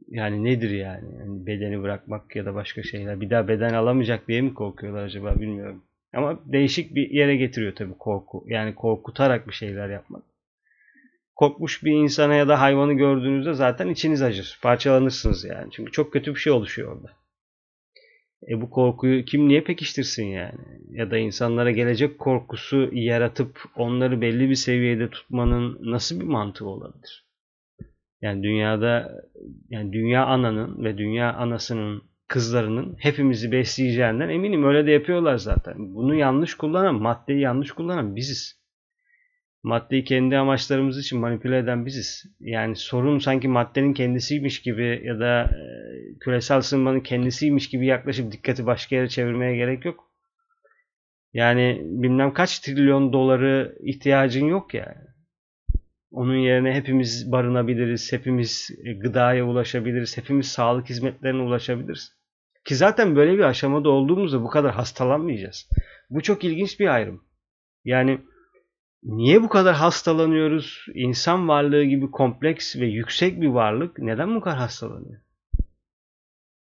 yani 0.09 0.43
nedir 0.43 0.69
yani? 0.69 1.05
yani? 1.19 1.45
Bedeni 1.45 1.81
bırakmak 1.81 2.35
ya 2.35 2.45
da 2.45 2.55
başka 2.55 2.83
şeyler. 2.83 3.21
Bir 3.21 3.29
daha 3.29 3.47
beden 3.47 3.73
alamayacak 3.73 4.27
diye 4.27 4.41
mi 4.41 4.53
korkuyorlar 4.53 5.03
acaba 5.03 5.39
bilmiyorum. 5.39 5.83
Ama 6.13 6.39
değişik 6.45 6.95
bir 6.95 7.09
yere 7.09 7.35
getiriyor 7.35 7.75
tabii 7.75 7.97
korku. 7.97 8.43
Yani 8.47 8.75
korkutarak 8.75 9.47
bir 9.47 9.53
şeyler 9.53 9.89
yapmak. 9.89 10.23
Korkmuş 11.37 11.83
bir 11.83 11.91
insana 11.91 12.35
ya 12.35 12.47
da 12.47 12.61
hayvanı 12.61 12.93
gördüğünüzde 12.93 13.53
zaten 13.53 13.87
içiniz 13.89 14.21
acır. 14.21 14.59
Parçalanırsınız 14.61 15.45
yani. 15.45 15.71
Çünkü 15.71 15.91
çok 15.91 16.13
kötü 16.13 16.35
bir 16.35 16.39
şey 16.39 16.53
oluşuyor 16.53 16.95
orada. 16.95 17.11
E 18.49 18.61
bu 18.61 18.69
korkuyu 18.69 19.25
kim 19.25 19.47
niye 19.47 19.63
pekiştirsin 19.63 20.25
yani? 20.25 20.59
Ya 20.89 21.11
da 21.11 21.17
insanlara 21.17 21.71
gelecek 21.71 22.19
korkusu 22.19 22.89
yaratıp 22.93 23.63
onları 23.75 24.21
belli 24.21 24.49
bir 24.49 24.55
seviyede 24.55 25.09
tutmanın 25.09 25.91
nasıl 25.91 26.19
bir 26.19 26.25
mantığı 26.25 26.65
olabilir? 26.65 27.27
Yani 28.21 28.43
dünyada 28.43 29.11
yani 29.69 29.93
dünya 29.93 30.25
ananın 30.25 30.83
ve 30.83 30.97
dünya 30.97 31.33
anasının 31.33 32.03
kızlarının 32.27 32.95
hepimizi 32.99 33.51
besleyeceğinden 33.51 34.29
eminim. 34.29 34.63
Öyle 34.63 34.87
de 34.87 34.91
yapıyorlar 34.91 35.37
zaten. 35.37 35.75
Bunu 35.95 36.15
yanlış 36.15 36.55
kullanan, 36.55 36.95
maddeyi 36.95 37.39
yanlış 37.39 37.71
kullanan 37.71 38.15
biziz. 38.15 38.56
Maddeyi 39.67 40.03
kendi 40.03 40.37
amaçlarımız 40.37 40.99
için 40.99 41.19
manipüle 41.19 41.57
eden 41.57 41.85
biziz. 41.85 42.25
Yani 42.39 42.75
sorun 42.75 43.19
sanki 43.19 43.47
maddenin 43.47 43.93
kendisiymiş 43.93 44.61
gibi 44.61 45.01
ya 45.03 45.19
da 45.19 45.43
e, 45.43 45.59
küresel 46.19 46.57
ısınmanın 46.57 46.99
kendisiymiş 46.99 47.69
gibi 47.69 47.85
yaklaşıp 47.85 48.31
dikkati 48.31 48.65
başka 48.65 48.95
yere 48.95 49.09
çevirmeye 49.09 49.55
gerek 49.55 49.85
yok. 49.85 50.11
Yani 51.33 51.81
bilmem 51.83 52.33
kaç 52.33 52.59
trilyon 52.59 53.13
doları 53.13 53.77
ihtiyacın 53.83 54.45
yok 54.45 54.73
yani. 54.73 55.07
Onun 56.11 56.37
yerine 56.37 56.73
hepimiz 56.73 57.31
barınabiliriz, 57.31 58.13
hepimiz 58.13 58.69
e, 58.85 58.93
gıdaya 58.93 59.45
ulaşabiliriz, 59.45 60.17
hepimiz 60.17 60.47
sağlık 60.47 60.89
hizmetlerine 60.89 61.41
ulaşabiliriz. 61.41 62.11
Ki 62.65 62.75
zaten 62.75 63.15
böyle 63.15 63.33
bir 63.33 63.43
aşamada 63.43 63.89
olduğumuzda 63.89 64.43
bu 64.43 64.49
kadar 64.49 64.71
hastalanmayacağız. 64.71 65.69
Bu 66.09 66.21
çok 66.21 66.43
ilginç 66.43 66.79
bir 66.79 66.87
ayrım. 66.87 67.23
Yani 67.85 68.19
niye 69.03 69.43
bu 69.43 69.49
kadar 69.49 69.75
hastalanıyoruz? 69.75 70.85
İnsan 70.93 71.47
varlığı 71.47 71.83
gibi 71.83 72.11
kompleks 72.11 72.75
ve 72.75 72.85
yüksek 72.85 73.41
bir 73.41 73.47
varlık 73.47 73.99
neden 73.99 74.35
bu 74.35 74.41
kadar 74.41 74.57
hastalanıyor? 74.57 75.21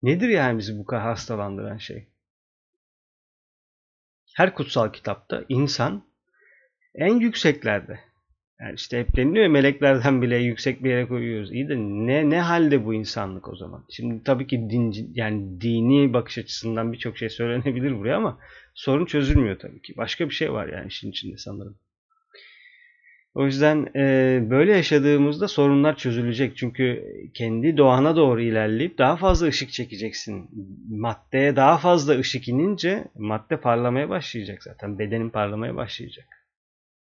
Nedir 0.02 0.28
yani 0.28 0.58
bizi 0.58 0.78
bu 0.78 0.84
kadar 0.84 1.02
hastalandıran 1.02 1.76
şey? 1.76 2.08
Her 4.36 4.54
kutsal 4.54 4.92
kitapta 4.92 5.44
insan 5.48 6.04
en 6.94 7.20
yükseklerde 7.20 8.00
yani 8.60 8.74
işte 8.74 8.98
hep 8.98 9.16
deniliyor 9.16 9.46
meleklerden 9.46 10.22
bile 10.22 10.36
yüksek 10.36 10.84
bir 10.84 10.90
yere 10.90 11.08
koyuyoruz. 11.08 11.52
İyi 11.52 11.68
de 11.68 11.76
ne 11.76 12.30
ne 12.30 12.40
halde 12.40 12.84
bu 12.84 12.94
insanlık 12.94 13.48
o 13.48 13.56
zaman? 13.56 13.84
Şimdi 13.90 14.24
tabii 14.24 14.46
ki 14.46 14.56
din, 14.70 15.12
yani 15.14 15.60
dini 15.60 16.12
bakış 16.12 16.38
açısından 16.38 16.92
birçok 16.92 17.18
şey 17.18 17.28
söylenebilir 17.30 17.98
buraya 17.98 18.16
ama 18.16 18.38
sorun 18.74 19.06
çözülmüyor 19.06 19.58
tabii 19.58 19.82
ki. 19.82 19.94
Başka 19.96 20.28
bir 20.28 20.34
şey 20.34 20.52
var 20.52 20.68
yani 20.68 20.86
işin 20.86 21.10
içinde 21.10 21.36
sanırım. 21.36 21.78
O 23.34 23.46
yüzden 23.46 23.86
e, 23.96 24.40
böyle 24.50 24.72
yaşadığımızda 24.72 25.48
sorunlar 25.48 25.96
çözülecek. 25.96 26.56
Çünkü 26.56 27.04
kendi 27.34 27.76
doğana 27.76 28.16
doğru 28.16 28.42
ilerleyip 28.42 28.98
daha 28.98 29.16
fazla 29.16 29.46
ışık 29.46 29.72
çekeceksin. 29.72 30.50
Maddeye 30.90 31.56
daha 31.56 31.78
fazla 31.78 32.18
ışık 32.18 32.48
inince 32.48 33.04
madde 33.14 33.60
parlamaya 33.60 34.08
başlayacak 34.08 34.62
zaten. 34.62 34.98
Bedenin 34.98 35.30
parlamaya 35.30 35.76
başlayacak. 35.76 36.26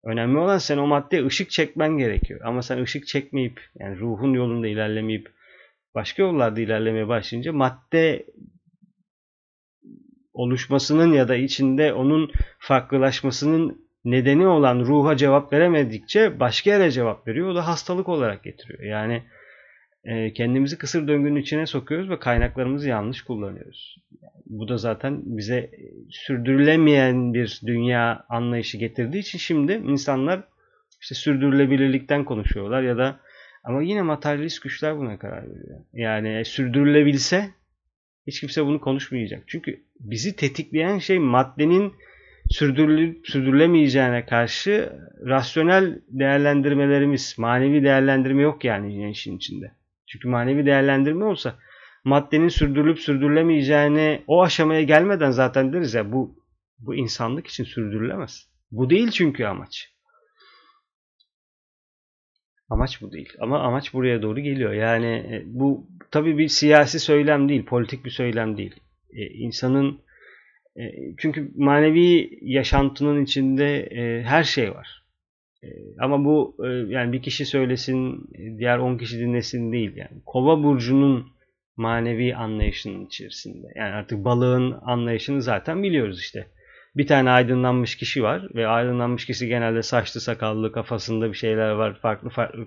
Önemli 0.04 0.38
olan 0.38 0.58
sen 0.58 0.78
o 0.78 0.86
maddeye 0.86 1.26
ışık 1.26 1.50
çekmen 1.50 1.98
gerekiyor. 1.98 2.40
Ama 2.44 2.62
sen 2.62 2.82
ışık 2.82 3.06
çekmeyip 3.06 3.60
yani 3.78 3.98
ruhun 3.98 4.32
yolunda 4.32 4.68
ilerlemeyip 4.68 5.32
başka 5.94 6.22
yollarda 6.22 6.60
ilerlemeye 6.60 7.08
başlayınca 7.08 7.52
madde 7.52 8.26
oluşmasının 10.32 11.12
ya 11.12 11.28
da 11.28 11.36
içinde 11.36 11.92
onun 11.92 12.30
farklılaşmasının 12.58 13.83
nedeni 14.04 14.46
olan 14.46 14.80
ruha 14.80 15.16
cevap 15.16 15.52
veremedikçe 15.52 16.40
başka 16.40 16.70
yere 16.70 16.90
cevap 16.90 17.28
veriyor. 17.28 17.48
O 17.48 17.54
da 17.54 17.66
hastalık 17.66 18.08
olarak 18.08 18.44
getiriyor. 18.44 18.82
Yani 18.82 19.22
e, 20.04 20.32
kendimizi 20.32 20.78
kısır 20.78 21.08
döngünün 21.08 21.40
içine 21.40 21.66
sokuyoruz 21.66 22.10
ve 22.10 22.18
kaynaklarımızı 22.18 22.88
yanlış 22.88 23.22
kullanıyoruz. 23.22 23.96
Bu 24.46 24.68
da 24.68 24.78
zaten 24.78 25.20
bize 25.24 25.70
sürdürülemeyen 26.10 27.34
bir 27.34 27.60
dünya 27.66 28.24
anlayışı 28.28 28.78
getirdiği 28.78 29.18
için 29.18 29.38
şimdi 29.38 29.72
insanlar 29.72 30.44
işte 31.00 31.14
sürdürülebilirlikten 31.14 32.24
konuşuyorlar 32.24 32.82
ya 32.82 32.96
da 32.96 33.20
ama 33.64 33.82
yine 33.82 34.02
materyalist 34.02 34.62
güçler 34.62 34.98
buna 34.98 35.18
karar 35.18 35.42
veriyor. 35.42 35.80
Yani 35.92 36.44
sürdürülebilse 36.44 37.50
hiç 38.26 38.40
kimse 38.40 38.64
bunu 38.64 38.80
konuşmayacak. 38.80 39.44
Çünkü 39.46 39.84
bizi 40.00 40.36
tetikleyen 40.36 40.98
şey 40.98 41.18
maddenin 41.18 41.92
sürdürülüp 42.50 43.28
sürdürülemeyeceğine 43.28 44.26
karşı 44.26 44.92
rasyonel 45.26 46.00
değerlendirmelerimiz, 46.08 47.34
manevi 47.38 47.84
değerlendirme 47.84 48.42
yok 48.42 48.64
yani 48.64 49.10
işin 49.10 49.36
içinde. 49.36 49.72
Çünkü 50.06 50.28
manevi 50.28 50.66
değerlendirme 50.66 51.24
olsa 51.24 51.58
maddenin 52.04 52.48
sürdürülüp 52.48 52.98
sürdürülemeyeceğini 52.98 54.24
o 54.26 54.42
aşamaya 54.42 54.82
gelmeden 54.82 55.30
zaten 55.30 55.72
deriz 55.72 55.94
ya 55.94 56.12
bu 56.12 56.44
bu 56.78 56.94
insanlık 56.94 57.46
için 57.46 57.64
sürdürülemez. 57.64 58.48
Bu 58.70 58.90
değil 58.90 59.10
çünkü 59.10 59.44
amaç. 59.44 59.94
Amaç 62.68 63.02
bu 63.02 63.12
değil. 63.12 63.32
Ama 63.40 63.60
amaç 63.60 63.94
buraya 63.94 64.22
doğru 64.22 64.40
geliyor. 64.40 64.72
Yani 64.72 65.06
e, 65.06 65.42
bu 65.46 65.90
tabii 66.10 66.38
bir 66.38 66.48
siyasi 66.48 67.00
söylem 67.00 67.48
değil, 67.48 67.64
politik 67.64 68.04
bir 68.04 68.10
söylem 68.10 68.56
değil. 68.56 68.74
Ee, 69.10 69.26
insanın 69.26 69.92
e, 69.92 70.03
çünkü 71.18 71.50
manevi 71.56 72.38
yaşantının 72.42 73.24
içinde 73.24 73.80
e, 73.80 74.22
her 74.22 74.44
şey 74.44 74.74
var. 74.74 75.02
ama 75.98 76.24
bu 76.24 76.56
e, 76.64 76.68
yani 76.68 77.12
bir 77.12 77.22
kişi 77.22 77.46
söylesin, 77.46 78.30
diğer 78.58 78.78
10 78.78 78.98
kişi 78.98 79.18
dinlesin 79.18 79.72
değil 79.72 79.96
yani. 79.96 80.22
Kova 80.26 80.62
burcunun 80.62 81.34
manevi 81.76 82.36
anlayışının 82.36 83.06
içerisinde. 83.06 83.66
Yani 83.74 83.94
artık 83.94 84.24
balığın 84.24 84.78
anlayışını 84.82 85.42
zaten 85.42 85.82
biliyoruz 85.82 86.20
işte. 86.20 86.46
Bir 86.96 87.06
tane 87.06 87.30
aydınlanmış 87.30 87.96
kişi 87.96 88.22
var 88.22 88.48
ve 88.54 88.66
aydınlanmış 88.66 89.26
kişi 89.26 89.48
genelde 89.48 89.82
saçlı 89.82 90.20
sakallı 90.20 90.72
kafasında 90.72 91.28
bir 91.28 91.36
şeyler 91.36 91.70
var. 91.70 91.98
Farklı 92.00 92.30
farklı 92.30 92.66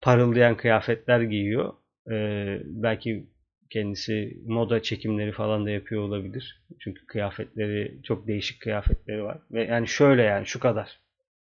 parıldayan 0.00 0.56
kıyafetler 0.56 1.20
giyiyor. 1.20 1.72
Ee, 2.10 2.60
belki 2.64 3.26
kendisi 3.70 4.36
moda 4.46 4.82
çekimleri 4.82 5.32
falan 5.32 5.66
da 5.66 5.70
yapıyor 5.70 6.02
olabilir. 6.02 6.62
Çünkü 6.80 7.06
kıyafetleri 7.06 8.00
çok 8.02 8.26
değişik 8.26 8.60
kıyafetleri 8.60 9.22
var. 9.24 9.38
Ve 9.50 9.64
yani 9.64 9.88
şöyle 9.88 10.22
yani 10.22 10.46
şu 10.46 10.60
kadar 10.60 11.00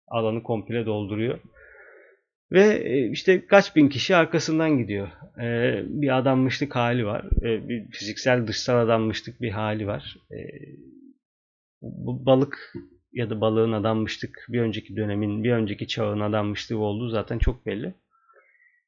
alanı 0.08 0.42
komple 0.42 0.86
dolduruyor. 0.86 1.38
Ve 2.52 2.64
e, 2.84 3.10
işte 3.10 3.46
kaç 3.46 3.76
bin 3.76 3.88
kişi 3.88 4.16
arkasından 4.16 4.78
gidiyor. 4.78 5.08
Ee, 5.42 5.82
bir 5.86 6.18
adanmışlık 6.18 6.76
hali 6.76 7.06
var. 7.06 7.24
Ee, 7.42 7.68
bir 7.68 7.90
fiziksel 7.90 8.46
dışsal 8.46 8.78
adanmışlık 8.78 9.40
bir 9.40 9.50
hali 9.50 9.86
var. 9.86 10.16
Bu 11.82 12.26
balık 12.26 12.74
ya 13.12 13.30
da 13.30 13.40
balığın 13.40 13.72
adanmışlık 13.72 14.46
bir 14.48 14.60
önceki 14.60 14.96
dönemin, 14.96 15.44
bir 15.44 15.52
önceki 15.52 15.88
çağın 15.88 16.20
adanmışlığı 16.20 16.78
olduğu 16.78 17.08
zaten 17.08 17.38
çok 17.38 17.66
belli. 17.66 17.94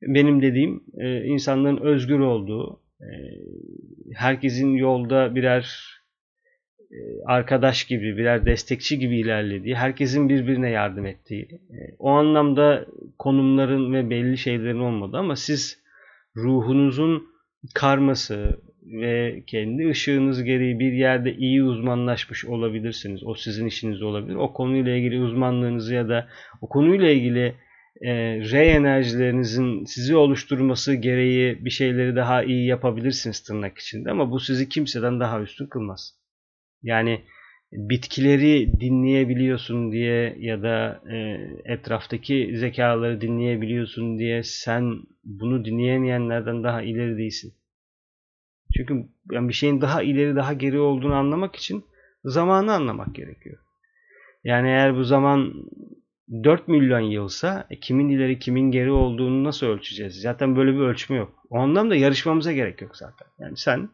Benim 0.03 0.43
dediğim 0.43 0.85
e, 1.01 1.25
insanların 1.25 1.77
özgür 1.77 2.19
olduğu, 2.19 2.75
e, 2.75 2.82
herkesin 4.15 4.75
yolda 4.75 5.35
birer 5.35 5.93
e, 6.91 6.99
arkadaş 7.27 7.85
gibi, 7.85 8.17
birer 8.17 8.47
destekçi 8.47 8.99
gibi 8.99 9.21
ilerlediği, 9.21 9.75
herkesin 9.75 10.29
birbirine 10.29 10.71
yardım 10.71 11.07
ettiği. 11.07 11.49
O 11.99 12.11
anlamda 12.11 12.87
konumların 13.19 13.93
ve 13.93 14.11
belli 14.11 14.39
şeylerin 14.39 14.79
olmadı 14.79 15.17
ama 15.17 15.37
siz 15.37 15.83
ruhunuzun 16.37 17.27
karması 17.75 18.61
ve 18.83 19.43
kendi 19.47 19.89
ışığınız 19.89 20.45
gereği 20.45 20.79
bir 20.79 20.93
yerde 20.93 21.35
iyi 21.35 21.63
uzmanlaşmış 21.63 22.45
olabilirsiniz. 22.45 23.25
O 23.25 23.35
sizin 23.35 23.67
işiniz 23.67 24.03
olabilir. 24.03 24.35
O 24.35 24.53
konuyla 24.53 24.97
ilgili 24.97 25.21
uzmanlığınızı 25.21 25.95
ya 25.95 26.09
da 26.09 26.29
o 26.61 26.69
konuyla 26.69 27.11
ilgili 27.11 27.55
e, 28.01 28.13
re 28.51 28.67
enerjilerinizin 28.67 29.85
sizi 29.85 30.17
oluşturması 30.17 30.95
gereği 30.95 31.65
bir 31.65 31.71
şeyleri 31.71 32.17
daha 32.17 32.43
iyi 32.43 32.67
yapabilirsiniz 32.67 33.41
tırnak 33.41 33.79
içinde 33.79 34.11
ama 34.11 34.31
bu 34.31 34.41
sizi 34.41 34.69
kimseden 34.69 35.21
daha 35.21 35.41
üstün 35.41 35.67
kılmaz. 35.67 36.15
Yani 36.83 37.25
bitkileri 37.73 38.81
dinleyebiliyorsun 38.81 39.93
diye 39.93 40.37
ya 40.39 40.63
da 40.63 41.03
e, 41.13 41.17
etraftaki 41.65 42.53
zekaları 42.57 43.21
dinleyebiliyorsun 43.21 44.19
diye 44.19 44.43
sen 44.43 45.03
bunu 45.25 45.65
dinleyemeyenlerden 45.65 46.65
daha 46.65 46.83
ileri 46.83 47.19
değilsin. 47.19 47.55
Çünkü 48.77 49.09
yani 49.33 49.49
bir 49.49 49.55
şeyin 49.55 49.81
daha 49.81 50.03
ileri 50.03 50.37
daha 50.37 50.53
geri 50.53 50.79
olduğunu 50.81 51.15
anlamak 51.15 51.57
için 51.57 51.85
zamanı 52.25 52.73
anlamak 52.73 53.15
gerekiyor. 53.15 53.59
Yani 54.45 54.69
eğer 54.69 54.97
bu 54.97 55.05
zaman 55.05 55.53
4 56.33 56.69
milyon 56.69 57.01
yılsa 57.01 57.67
e, 57.71 57.81
kimin 57.81 58.09
ileri 58.09 58.39
kimin 58.39 58.71
geri 58.71 58.91
olduğunu 58.91 59.45
nasıl 59.45 59.67
ölçeceğiz? 59.67 60.21
Zaten 60.21 60.57
böyle 60.57 60.73
bir 60.73 60.81
ölçme 60.81 61.17
yok. 61.17 61.47
O 61.51 61.59
anlamda 61.59 61.97
yarışmamıza 61.97 62.53
gerek 62.53 62.83
yok 62.83 62.97
zaten. 62.97 63.29
Yani 63.39 63.57
sen 63.57 63.89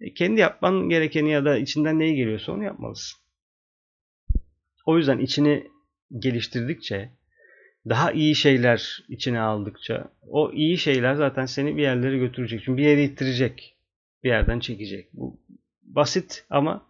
e, 0.00 0.14
kendi 0.14 0.40
yapman 0.40 0.88
gerekeni 0.88 1.30
ya 1.30 1.44
da 1.44 1.56
içinden 1.58 1.98
neyi 1.98 2.16
geliyorsa 2.16 2.52
onu 2.52 2.64
yapmalısın. 2.64 3.20
O 4.86 4.98
yüzden 4.98 5.18
içini 5.18 5.70
geliştirdikçe, 6.18 7.10
daha 7.88 8.12
iyi 8.12 8.34
şeyler 8.34 9.04
içine 9.08 9.40
aldıkça 9.40 10.12
o 10.22 10.52
iyi 10.52 10.78
şeyler 10.78 11.14
zaten 11.14 11.46
seni 11.46 11.76
bir 11.76 11.82
yerlere 11.82 12.18
götürecek. 12.18 12.62
Çünkü 12.64 12.82
bir 12.82 12.88
yere 12.88 13.04
ittirecek. 13.04 13.76
Bir 14.24 14.28
yerden 14.28 14.60
çekecek. 14.60 15.08
Bu 15.12 15.40
basit 15.82 16.46
ama 16.50 16.86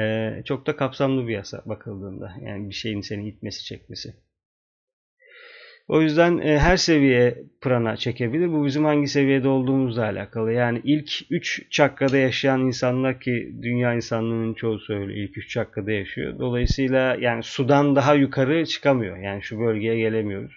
ee, 0.00 0.42
çok 0.44 0.66
da 0.66 0.76
kapsamlı 0.76 1.28
bir 1.28 1.32
yasa 1.32 1.62
bakıldığında. 1.66 2.34
Yani 2.46 2.68
bir 2.68 2.74
şeyin 2.74 3.00
seni 3.00 3.28
itmesi, 3.28 3.64
çekmesi. 3.64 4.14
O 5.88 6.02
yüzden 6.02 6.38
e, 6.38 6.58
her 6.58 6.76
seviye 6.76 7.38
prana 7.60 7.96
çekebilir. 7.96 8.52
Bu 8.52 8.66
bizim 8.66 8.84
hangi 8.84 9.08
seviyede 9.08 9.48
olduğumuzla 9.48 10.04
alakalı. 10.04 10.52
Yani 10.52 10.80
ilk 10.84 11.10
3 11.30 11.70
çakrada 11.70 12.16
yaşayan 12.16 12.60
insanlar 12.60 13.20
ki 13.20 13.52
dünya 13.62 13.94
insanlığının 13.94 14.54
çoğu 14.54 14.78
söyle 14.78 15.14
ilk 15.14 15.38
3 15.38 15.50
çakrada 15.50 15.90
yaşıyor. 15.90 16.38
Dolayısıyla 16.38 17.16
yani 17.20 17.42
sudan 17.42 17.96
daha 17.96 18.14
yukarı 18.14 18.66
çıkamıyor. 18.66 19.16
Yani 19.16 19.42
şu 19.42 19.58
bölgeye 19.58 19.98
gelemiyoruz. 19.98 20.54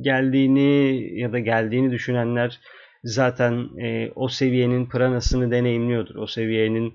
Geldiğini 0.00 1.00
ya 1.20 1.32
da 1.32 1.38
geldiğini 1.38 1.90
düşünenler 1.90 2.60
zaten 3.04 3.68
e, 3.80 4.10
o 4.14 4.28
seviyenin 4.28 4.86
pranasını 4.86 5.50
deneyimliyordur. 5.50 6.14
O 6.14 6.26
seviyenin 6.26 6.94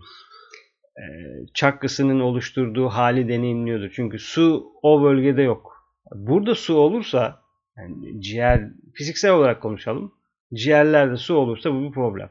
çakrasının 1.53 2.19
oluşturduğu 2.19 2.87
hali 2.87 3.27
deneyimliyordur. 3.27 3.91
Çünkü 3.95 4.19
su 4.19 4.73
o 4.81 5.03
bölgede 5.03 5.41
yok. 5.41 5.73
Burada 6.15 6.55
su 6.55 6.75
olursa 6.75 7.41
yani 7.77 8.21
ciğer 8.21 8.69
fiziksel 8.93 9.31
olarak 9.31 9.61
konuşalım. 9.61 10.13
Ciğerlerde 10.53 11.17
su 11.17 11.35
olursa 11.35 11.73
bu 11.73 11.83
bir 11.83 11.91
problem. 11.91 12.29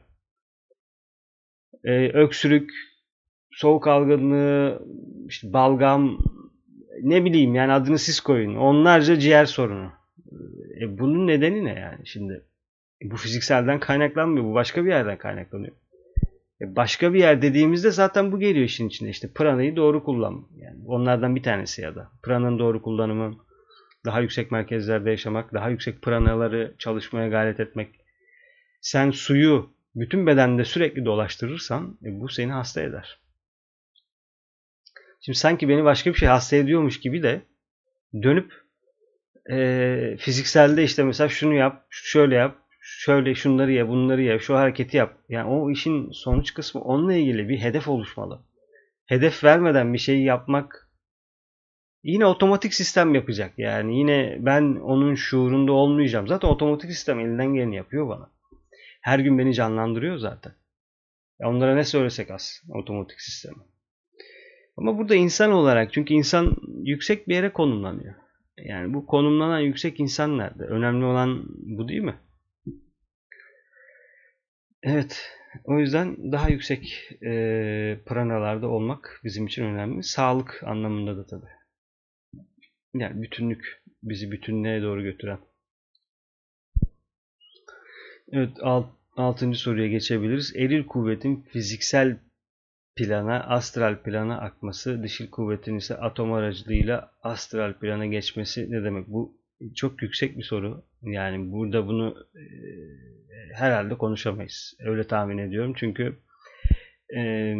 Ee, 1.83 2.09
öksürük, 2.09 2.71
soğuk 3.51 3.87
algınlığı, 3.87 4.87
işte 5.27 5.53
balgam, 5.53 6.17
ne 7.01 7.25
bileyim 7.25 7.55
yani 7.55 7.71
adını 7.71 7.99
siz 7.99 8.19
koyun. 8.19 8.55
Onlarca 8.55 9.19
ciğer 9.19 9.45
sorunu. 9.45 9.91
E 10.81 10.97
bunun 10.99 11.27
nedeni 11.27 11.65
ne 11.65 11.79
yani 11.79 12.07
şimdi? 12.07 12.45
E 13.05 13.11
bu 13.11 13.15
fizikselden 13.15 13.79
kaynaklanmıyor. 13.79 14.45
Bu 14.45 14.53
başka 14.53 14.85
bir 14.85 14.89
yerden 14.89 15.17
kaynaklanıyor. 15.17 15.73
E, 16.63 16.75
başka 16.75 17.13
bir 17.13 17.19
yer 17.19 17.41
dediğimizde 17.41 17.91
zaten 17.91 18.31
bu 18.31 18.39
geliyor 18.39 18.65
işin 18.65 18.87
içinde. 18.87 19.09
İşte 19.09 19.33
pranayı 19.33 19.75
doğru 19.75 20.03
kullan. 20.03 20.47
Yani 20.57 20.83
onlardan 20.85 21.35
bir 21.35 21.43
tanesi 21.43 21.81
ya 21.81 21.95
da. 21.95 22.11
Pranın 22.23 22.59
doğru 22.59 22.81
kullanımı, 22.81 23.37
daha 24.05 24.19
yüksek 24.19 24.51
merkezlerde 24.51 25.09
yaşamak, 25.09 25.53
daha 25.53 25.69
yüksek 25.69 26.01
pranaları 26.01 26.75
çalışmaya 26.79 27.27
gayret 27.27 27.59
etmek. 27.59 27.89
Sen 28.81 29.11
suyu 29.11 29.73
bütün 29.95 30.27
bedende 30.27 30.65
sürekli 30.65 31.05
dolaştırırsan 31.05 31.97
e, 32.05 32.19
bu 32.19 32.29
seni 32.29 32.51
hasta 32.51 32.81
eder. 32.81 33.19
Şimdi 35.21 35.37
sanki 35.37 35.69
beni 35.69 35.83
başka 35.83 36.09
bir 36.09 36.17
şey 36.17 36.29
hasta 36.29 36.55
ediyormuş 36.55 36.99
gibi 36.99 37.23
de 37.23 37.41
dönüp 38.23 38.53
e, 39.51 40.17
fizikselde 40.19 40.83
işte 40.83 41.03
mesela 41.03 41.29
şunu 41.29 41.53
yap, 41.53 41.85
şöyle 41.89 42.35
yap, 42.35 42.62
şöyle 42.85 43.35
şunları 43.35 43.71
ya 43.71 43.87
bunları 43.87 44.21
ya 44.21 44.39
şu 44.39 44.55
hareketi 44.55 44.97
yap. 44.97 45.17
Yani 45.29 45.49
o 45.49 45.71
işin 45.71 46.11
sonuç 46.11 46.53
kısmı 46.53 46.81
onunla 46.81 47.13
ilgili 47.13 47.49
bir 47.49 47.57
hedef 47.57 47.87
oluşmalı. 47.87 48.41
Hedef 49.05 49.43
vermeden 49.43 49.93
bir 49.93 49.97
şeyi 49.97 50.23
yapmak 50.23 50.89
yine 52.03 52.25
otomatik 52.25 52.73
sistem 52.73 53.15
yapacak. 53.15 53.53
Yani 53.57 53.99
yine 53.99 54.37
ben 54.39 54.63
onun 54.75 55.15
şuurunda 55.15 55.71
olmayacağım. 55.71 56.27
Zaten 56.27 56.47
otomatik 56.47 56.91
sistem 56.91 57.19
elinden 57.19 57.53
geleni 57.53 57.75
yapıyor 57.75 58.09
bana. 58.09 58.29
Her 59.01 59.19
gün 59.19 59.37
beni 59.37 59.53
canlandırıyor 59.53 60.17
zaten. 60.17 60.53
Ya 61.39 61.49
onlara 61.49 61.75
ne 61.75 61.83
söylesek 61.83 62.31
az 62.31 62.63
otomatik 62.69 63.21
sistemi. 63.21 63.63
Ama 64.77 64.97
burada 64.97 65.15
insan 65.15 65.51
olarak 65.51 65.93
çünkü 65.93 66.13
insan 66.13 66.55
yüksek 66.83 67.27
bir 67.27 67.35
yere 67.35 67.53
konumlanıyor. 67.53 68.15
Yani 68.57 68.93
bu 68.93 69.05
konumlanan 69.05 69.59
yüksek 69.59 69.99
insan 69.99 70.37
nerede? 70.37 70.63
Önemli 70.63 71.05
olan 71.05 71.43
bu 71.47 71.87
değil 71.87 72.01
mi? 72.01 72.15
Evet. 74.83 75.31
O 75.63 75.79
yüzden 75.79 76.31
daha 76.31 76.49
yüksek 76.49 77.09
e, 77.23 77.29
pranalarda 78.05 78.67
olmak 78.67 79.21
bizim 79.23 79.47
için 79.47 79.63
önemli. 79.63 80.03
Sağlık 80.03 80.63
anlamında 80.65 81.17
da 81.17 81.25
tabi. 81.25 81.45
Yani 82.93 83.21
bütünlük, 83.21 83.83
bizi 84.03 84.31
bütünlüğe 84.31 84.81
doğru 84.81 85.03
götüren. 85.03 85.39
Evet, 88.31 88.57
alt, 88.61 88.85
altıncı 89.15 89.59
soruya 89.59 89.87
geçebiliriz. 89.87 90.55
Eril 90.55 90.85
kuvvetin 90.87 91.41
fiziksel 91.41 92.17
plana, 92.95 93.43
astral 93.43 94.03
plana 94.03 94.37
akması, 94.37 95.03
dişil 95.03 95.29
kuvvetin 95.29 95.77
ise 95.77 95.95
atom 95.97 96.33
aracılığıyla 96.33 97.11
astral 97.21 97.73
plana 97.73 98.05
geçmesi 98.05 98.71
ne 98.71 98.83
demek? 98.83 99.07
Bu 99.07 99.37
çok 99.75 100.01
yüksek 100.01 100.37
bir 100.37 100.43
soru. 100.43 100.85
Yani 101.01 101.51
burada 101.51 101.87
bunu 101.87 102.27
e, 102.35 102.43
herhalde 103.53 103.97
konuşamayız. 103.97 104.73
Öyle 104.79 105.07
tahmin 105.07 105.37
ediyorum. 105.37 105.73
Çünkü 105.77 106.19
e, 107.15 107.55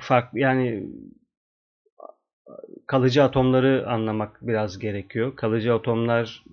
farklı 0.00 0.38
yani 0.38 0.88
kalıcı 2.86 3.24
atomları 3.24 3.84
anlamak 3.88 4.38
biraz 4.42 4.78
gerekiyor. 4.78 5.36
Kalıcı 5.36 5.74
atomlar 5.74 6.44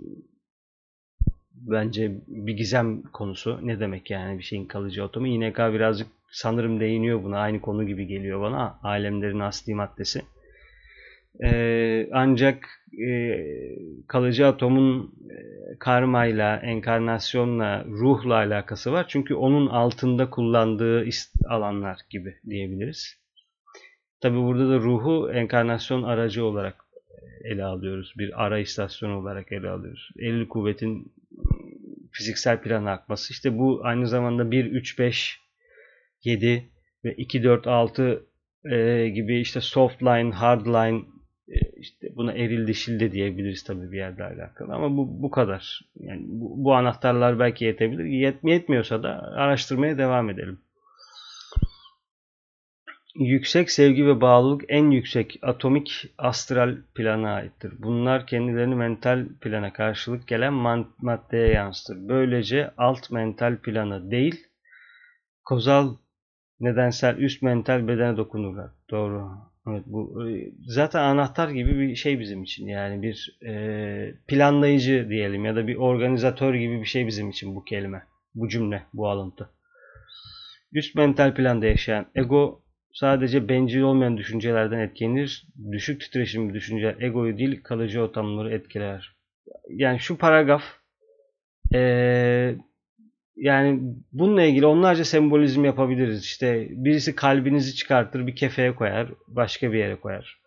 bence 1.54 2.12
bir 2.28 2.54
gizem 2.54 3.02
konusu. 3.02 3.60
Ne 3.64 3.80
demek 3.80 4.12
yani 4.12 4.38
bir 4.38 4.44
şeyin 4.44 4.66
kalıcı 4.66 5.04
atomu? 5.04 5.28
İNK 5.28 5.58
birazcık 5.58 6.08
sanırım 6.32 6.80
değiniyor 6.80 7.24
buna. 7.24 7.40
Aynı 7.40 7.62
konu 7.62 7.88
gibi 7.88 8.08
geliyor 8.08 8.42
bana. 8.42 8.80
Alemlerin 8.84 9.40
asli 9.40 9.76
maddesi. 9.76 10.22
Ee, 11.44 12.10
ancak 12.12 12.70
e, 13.08 13.38
kalıcı 14.08 14.48
atomun 14.48 15.16
e, 15.30 15.36
karmayla, 15.80 16.58
enkarnasyonla, 16.58 17.86
ruhla 17.86 18.36
alakası 18.36 18.92
var. 18.92 19.06
Çünkü 19.08 19.34
onun 19.34 19.68
altında 19.68 20.30
kullandığı 20.30 21.06
alanlar 21.50 21.98
gibi 22.10 22.36
diyebiliriz. 22.50 23.16
Tabi 24.22 24.38
burada 24.38 24.70
da 24.70 24.78
ruhu 24.78 25.32
enkarnasyon 25.32 26.04
aracı 26.04 26.46
olarak 26.46 26.76
ele 27.44 27.64
alıyoruz. 27.64 28.14
Bir 28.18 28.46
ara 28.46 28.60
istasyon 28.60 29.12
olarak 29.12 29.52
ele 29.52 29.70
alıyoruz. 29.70 30.10
Elli 30.20 30.48
kuvvetin 30.48 31.14
fiziksel 32.12 32.62
plana 32.62 32.92
akması. 32.92 33.34
İşte 33.34 33.58
bu 33.58 33.82
aynı 33.84 34.08
zamanda 34.08 34.52
1, 34.52 34.66
3, 34.66 35.00
5, 35.00 35.40
7 36.24 36.70
ve 37.06 37.14
2, 37.14 37.44
4, 37.44 37.68
6 37.68 38.26
e, 38.72 39.10
gibi 39.10 39.40
işte 39.40 39.62
soft 39.62 40.04
line, 40.04 40.32
hard 40.32 40.66
line 40.66 40.98
e, 40.98 41.13
buna 42.16 42.34
eril 42.34 42.68
dişil 42.68 43.00
de 43.00 43.12
diyebiliriz 43.12 43.64
tabii 43.64 43.92
bir 43.92 43.98
yerde 43.98 44.24
alakalı 44.24 44.74
ama 44.74 44.98
bu, 44.98 45.24
bu 45.24 45.32
kadar. 45.32 45.82
Yani 46.00 46.22
bu, 46.28 46.64
bu 46.64 46.76
anahtarlar 46.76 47.40
belki 47.40 47.66
yetebilir. 47.66 48.06
Yet, 48.06 48.44
yetmiyorsa 48.44 49.04
da 49.04 49.10
araştırmaya 49.36 49.98
devam 49.98 50.30
edelim. 50.30 50.60
Yüksek 53.16 53.72
sevgi 53.72 54.06
ve 54.06 54.22
bağlılık 54.22 54.64
en 54.68 54.92
yüksek 54.92 55.40
atomik 55.42 56.14
astral 56.18 56.78
plana 56.96 57.34
aittir. 57.34 57.74
Bunlar 57.80 58.28
kendilerini 58.28 58.76
mental 58.76 59.26
plana 59.42 59.74
karşılık 59.74 60.28
gelen 60.28 60.54
maddeye 61.02 61.48
yansıtır. 61.48 62.08
Böylece 62.08 62.72
alt 62.78 63.12
mental 63.12 63.58
plana 63.58 64.12
değil, 64.12 64.48
kozal 65.46 65.96
nedensel 66.60 67.18
üst 67.18 67.42
mental 67.42 67.88
bedene 67.88 68.18
dokunurlar. 68.18 68.72
Doğru. 68.90 69.53
Evet, 69.68 69.84
bu 69.86 70.30
e, 70.30 70.52
zaten 70.68 71.00
anahtar 71.00 71.50
gibi 71.50 71.80
bir 71.80 71.96
şey 71.96 72.20
bizim 72.20 72.44
için. 72.44 72.68
Yani 72.68 73.02
bir 73.02 73.40
e, 73.46 74.14
planlayıcı 74.28 75.08
diyelim 75.10 75.46
ya 75.46 75.56
da 75.56 75.68
bir 75.68 75.76
organizatör 75.76 76.54
gibi 76.54 76.80
bir 76.80 76.86
şey 76.86 77.08
bizim 77.08 77.30
için 77.30 77.56
bu 77.56 77.64
kelime, 77.64 78.04
bu 78.36 78.50
cümle, 78.50 78.84
bu 78.94 79.10
alıntı. 79.10 79.50
Üst 80.74 80.96
mental 80.96 81.36
planda 81.36 81.66
yaşayan 81.66 82.06
ego 82.16 82.62
sadece 82.94 83.50
bencil 83.50 83.82
olmayan 83.82 84.18
düşüncelerden 84.18 84.80
etkilenir. 84.80 85.48
Düşük 85.72 86.02
titreşimli 86.02 86.54
düşünceler 86.54 87.02
egoyu 87.02 87.38
değil 87.38 87.64
kalıcı 87.64 88.02
ortamları 88.02 88.54
etkiler. 88.54 89.16
Yani 89.70 90.00
şu 90.00 90.18
paragraf 90.18 90.64
ee, 91.74 92.56
yani 93.36 93.80
bununla 94.12 94.44
ilgili 94.44 94.66
onlarca 94.66 95.06
sembolizm 95.06 95.66
yapabiliriz. 95.66 96.24
İşte 96.24 96.68
birisi 96.70 97.16
kalbinizi 97.16 97.76
çıkartır 97.76 98.28
bir 98.28 98.36
kefeye 98.36 98.76
koyar 98.76 99.10
başka 99.28 99.72
bir 99.72 99.78
yere 99.78 99.96
koyar. 99.96 100.44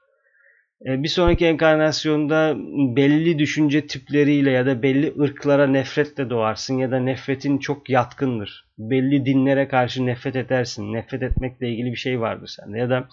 E, 0.87 1.03
bir 1.03 1.09
sonraki 1.09 1.47
enkarnasyonda 1.47 2.55
belli 2.97 3.39
düşünce 3.39 3.87
tipleriyle 3.87 4.51
ya 4.51 4.67
da 4.67 4.83
belli 4.83 5.21
ırklara 5.21 5.67
nefretle 5.67 6.31
doğarsın 6.31 6.79
ya 6.79 6.91
da 6.91 6.99
nefretin 6.99 7.59
çok 7.59 7.91
yatkındır. 7.91 8.67
Belli 8.79 9.27
dinlere 9.27 9.69
karşı 9.69 10.07
nefret 10.07 10.37
edersin. 10.37 10.93
Nefret 10.93 11.23
etmekle 11.23 11.69
ilgili 11.69 11.91
bir 11.91 11.97
şey 11.97 12.21
vardır 12.21 12.47
sende 12.47 12.79
ya 12.79 12.91
da 12.91 13.09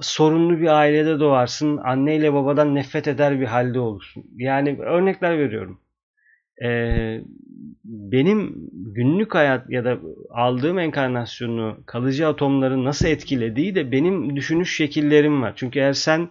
sorunlu 0.00 0.60
bir 0.60 0.66
ailede 0.66 1.20
doğarsın. 1.20 1.76
Anneyle 1.76 2.32
babadan 2.32 2.74
nefret 2.74 3.08
eder 3.08 3.40
bir 3.40 3.46
halde 3.46 3.80
olursun. 3.80 4.24
Yani 4.36 4.78
örnekler 4.80 5.38
veriyorum. 5.38 5.80
Ee, 6.64 7.20
benim 7.84 8.70
günlük 8.72 9.34
hayat 9.34 9.70
ya 9.70 9.84
da 9.84 9.98
aldığım 10.30 10.78
enkarnasyonu 10.78 11.78
kalıcı 11.86 12.28
atomların 12.28 12.84
nasıl 12.84 13.08
etkilediği 13.08 13.74
de 13.74 13.92
benim 13.92 14.36
düşünüş 14.36 14.76
şekillerim 14.76 15.42
var. 15.42 15.52
Çünkü 15.56 15.78
eğer 15.78 15.92
sen 15.92 16.30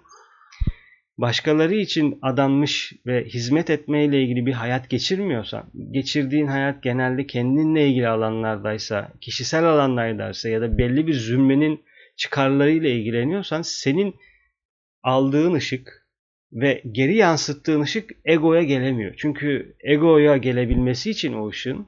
başkaları 1.17 1.75
için 1.75 2.19
adanmış 2.21 2.93
ve 3.05 3.25
hizmet 3.25 3.69
etmeyle 3.69 4.23
ilgili 4.23 4.45
bir 4.45 4.53
hayat 4.53 4.89
geçirmiyorsan, 4.89 5.63
geçirdiğin 5.91 6.47
hayat 6.47 6.83
genelde 6.83 7.27
kendinle 7.27 7.87
ilgili 7.87 8.07
alanlardaysa, 8.07 9.11
kişisel 9.21 9.63
alanlardaysa 9.65 10.49
ya 10.49 10.61
da 10.61 10.77
belli 10.77 11.07
bir 11.07 11.13
zümrenin 11.13 11.83
çıkarlarıyla 12.17 12.89
ilgileniyorsan 12.89 13.61
senin 13.61 14.15
aldığın 15.03 15.53
ışık 15.53 15.98
ve 16.51 16.81
geri 16.91 17.15
yansıttığın 17.15 17.81
ışık 17.81 18.11
egoya 18.25 18.63
gelemiyor. 18.63 19.13
Çünkü 19.17 19.75
egoya 19.83 20.37
gelebilmesi 20.37 21.09
için 21.09 21.33
o 21.33 21.49
ışığın 21.49 21.87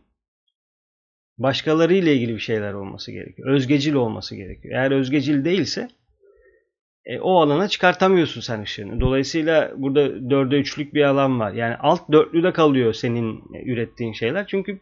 başkalarıyla 1.37 2.11
ilgili 2.11 2.33
bir 2.33 2.39
şeyler 2.39 2.73
olması 2.73 3.11
gerekiyor. 3.11 3.49
Özgecil 3.49 3.93
olması 3.93 4.35
gerekiyor. 4.35 4.75
Eğer 4.75 4.91
özgecil 4.91 5.45
değilse 5.45 5.89
e, 7.05 7.19
o 7.19 7.41
alana 7.41 7.67
çıkartamıyorsun 7.67 8.41
sen 8.41 8.61
ışığını. 8.61 9.01
Dolayısıyla 9.01 9.71
burada 9.77 10.29
dörde 10.29 10.55
üçlük 10.55 10.93
bir 10.93 11.03
alan 11.03 11.39
var. 11.39 11.53
Yani 11.53 11.75
alt 11.75 12.11
dörtlüde 12.11 12.53
kalıyor 12.53 12.93
senin 12.93 13.43
ürettiğin 13.65 14.13
şeyler. 14.13 14.47
Çünkü 14.47 14.79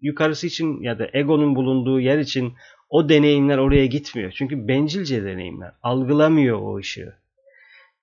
yukarısı 0.00 0.46
için 0.46 0.82
ya 0.82 0.98
da 0.98 1.08
egonun 1.12 1.56
bulunduğu 1.56 2.00
yer 2.00 2.18
için 2.18 2.52
o 2.88 3.08
deneyimler 3.08 3.58
oraya 3.58 3.86
gitmiyor. 3.86 4.32
Çünkü 4.32 4.68
bencilce 4.68 5.24
deneyimler. 5.24 5.72
Algılamıyor 5.82 6.58
o 6.60 6.76
ışığı. 6.76 7.21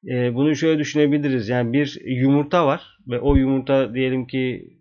E, 0.07 0.35
bunu 0.35 0.55
şöyle 0.55 0.79
düşünebiliriz. 0.79 1.49
Yani 1.49 1.73
bir 1.73 2.01
yumurta 2.05 2.65
var 2.65 2.97
ve 3.07 3.19
o 3.19 3.35
yumurta 3.35 3.93
diyelim 3.93 4.27
ki 4.27 4.73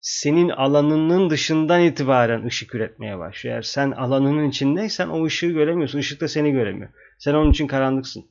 senin 0.00 0.48
alanının 0.48 1.30
dışından 1.30 1.82
itibaren 1.82 2.46
ışık 2.46 2.74
üretmeye 2.74 3.18
başlıyor. 3.18 3.54
Eğer 3.54 3.62
sen 3.62 3.90
alanının 3.90 4.48
içindeysen 4.48 5.08
o 5.08 5.24
ışığı 5.24 5.46
göremiyorsun. 5.46 5.98
Işık 5.98 6.20
da 6.20 6.28
seni 6.28 6.52
göremiyor. 6.52 6.90
Sen 7.18 7.34
onun 7.34 7.50
için 7.50 7.66
karanlıksın. 7.66 8.24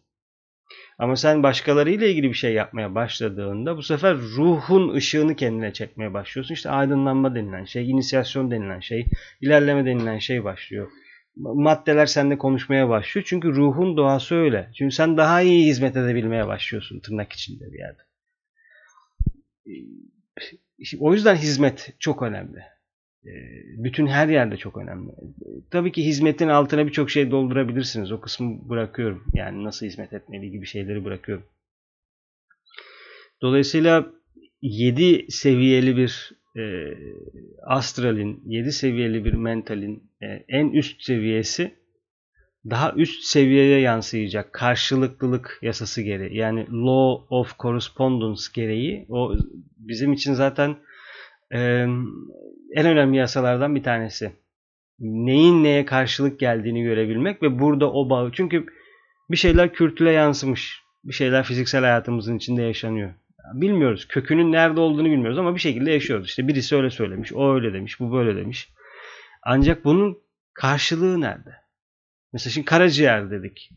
Ama 0.99 1.15
sen 1.15 1.43
başkalarıyla 1.43 2.07
ilgili 2.07 2.29
bir 2.29 2.33
şey 2.33 2.53
yapmaya 2.53 2.95
başladığında 2.95 3.77
bu 3.77 3.83
sefer 3.83 4.17
ruhun 4.17 4.95
ışığını 4.95 5.35
kendine 5.35 5.73
çekmeye 5.73 6.13
başlıyorsun. 6.13 6.53
İşte 6.53 6.69
aydınlanma 6.69 7.35
denilen 7.35 7.65
şey, 7.65 7.89
inisiyasyon 7.89 8.51
denilen 8.51 8.79
şey, 8.79 9.05
ilerleme 9.41 9.85
denilen 9.85 10.19
şey 10.19 10.43
başlıyor 10.43 10.91
maddeler 11.35 12.05
sende 12.05 12.37
konuşmaya 12.37 12.89
başlıyor. 12.89 13.25
Çünkü 13.29 13.47
ruhun 13.55 13.97
doğası 13.97 14.35
öyle. 14.35 14.71
Çünkü 14.77 14.95
sen 14.95 15.17
daha 15.17 15.41
iyi 15.41 15.65
hizmet 15.67 15.97
edebilmeye 15.97 16.47
başlıyorsun 16.47 16.99
tırnak 16.99 17.33
içinde 17.33 17.73
bir 17.73 17.79
yerde. 17.79 18.01
O 20.99 21.13
yüzden 21.13 21.35
hizmet 21.35 21.95
çok 21.99 22.21
önemli. 22.21 22.59
Ee, 23.25 23.83
bütün 23.83 24.07
her 24.07 24.27
yerde 24.27 24.57
çok 24.57 24.77
önemli. 24.77 25.11
Tabii 25.71 25.91
ki 25.91 26.05
hizmetin 26.05 26.47
altına 26.47 26.87
birçok 26.87 27.09
şey 27.09 27.31
doldurabilirsiniz. 27.31 28.11
O 28.11 28.21
kısmı 28.21 28.69
bırakıyorum. 28.69 29.23
Yani 29.33 29.63
nasıl 29.63 29.85
hizmet 29.85 30.13
etmeli 30.13 30.51
gibi 30.51 30.65
şeyleri 30.65 31.05
bırakıyorum. 31.05 31.45
Dolayısıyla 33.41 34.05
7 34.61 35.25
seviyeli 35.31 35.97
bir 35.97 36.31
e, 36.57 36.63
astralin, 37.63 38.43
7 38.45 38.71
seviyeli 38.71 39.25
bir 39.25 39.33
mentalin 39.33 40.11
e, 40.21 40.25
en 40.47 40.69
üst 40.69 41.01
seviyesi 41.01 41.75
daha 42.69 42.93
üst 42.93 43.23
seviyeye 43.23 43.79
yansıyacak 43.79 44.53
karşılıklılık 44.53 45.59
yasası 45.61 46.01
gereği 46.01 46.35
yani 46.37 46.67
law 46.71 47.35
of 47.35 47.59
correspondence 47.59 48.43
gereği 48.53 49.05
o 49.09 49.33
bizim 49.77 50.13
için 50.13 50.33
zaten 50.33 50.75
e, 51.53 51.59
en 52.75 52.85
önemli 52.85 53.17
yasalardan 53.17 53.75
bir 53.75 53.83
tanesi. 53.83 54.31
Neyin 54.99 55.63
neye 55.63 55.85
karşılık 55.85 56.39
geldiğini 56.39 56.83
görebilmek 56.83 57.43
ve 57.43 57.59
burada 57.59 57.91
o 57.91 58.09
bağı 58.09 58.31
çünkü 58.31 58.65
bir 59.31 59.37
şeyler 59.37 59.73
kültüre 59.73 60.11
yansımış. 60.11 60.81
Bir 61.03 61.13
şeyler 61.13 61.43
fiziksel 61.43 61.81
hayatımızın 61.81 62.37
içinde 62.37 62.61
yaşanıyor. 62.61 63.13
Bilmiyoruz. 63.53 64.07
Kökünün 64.07 64.51
nerede 64.51 64.79
olduğunu 64.79 65.05
bilmiyoruz 65.05 65.37
ama 65.37 65.55
bir 65.55 65.59
şekilde 65.59 65.91
yaşıyoruz. 65.91 66.27
İşte 66.27 66.47
birisi 66.47 66.75
öyle 66.75 66.89
söylemiş, 66.89 67.33
o 67.33 67.53
öyle 67.53 67.73
demiş, 67.73 67.99
bu 67.99 68.11
böyle 68.11 68.35
demiş. 68.35 68.69
Ancak 69.43 69.85
bunun 69.85 70.17
karşılığı 70.53 71.21
nerede? 71.21 71.55
Mesela 72.33 72.51
şimdi 72.51 72.65
karaciğer 72.65 73.31
dedik. 73.31 73.69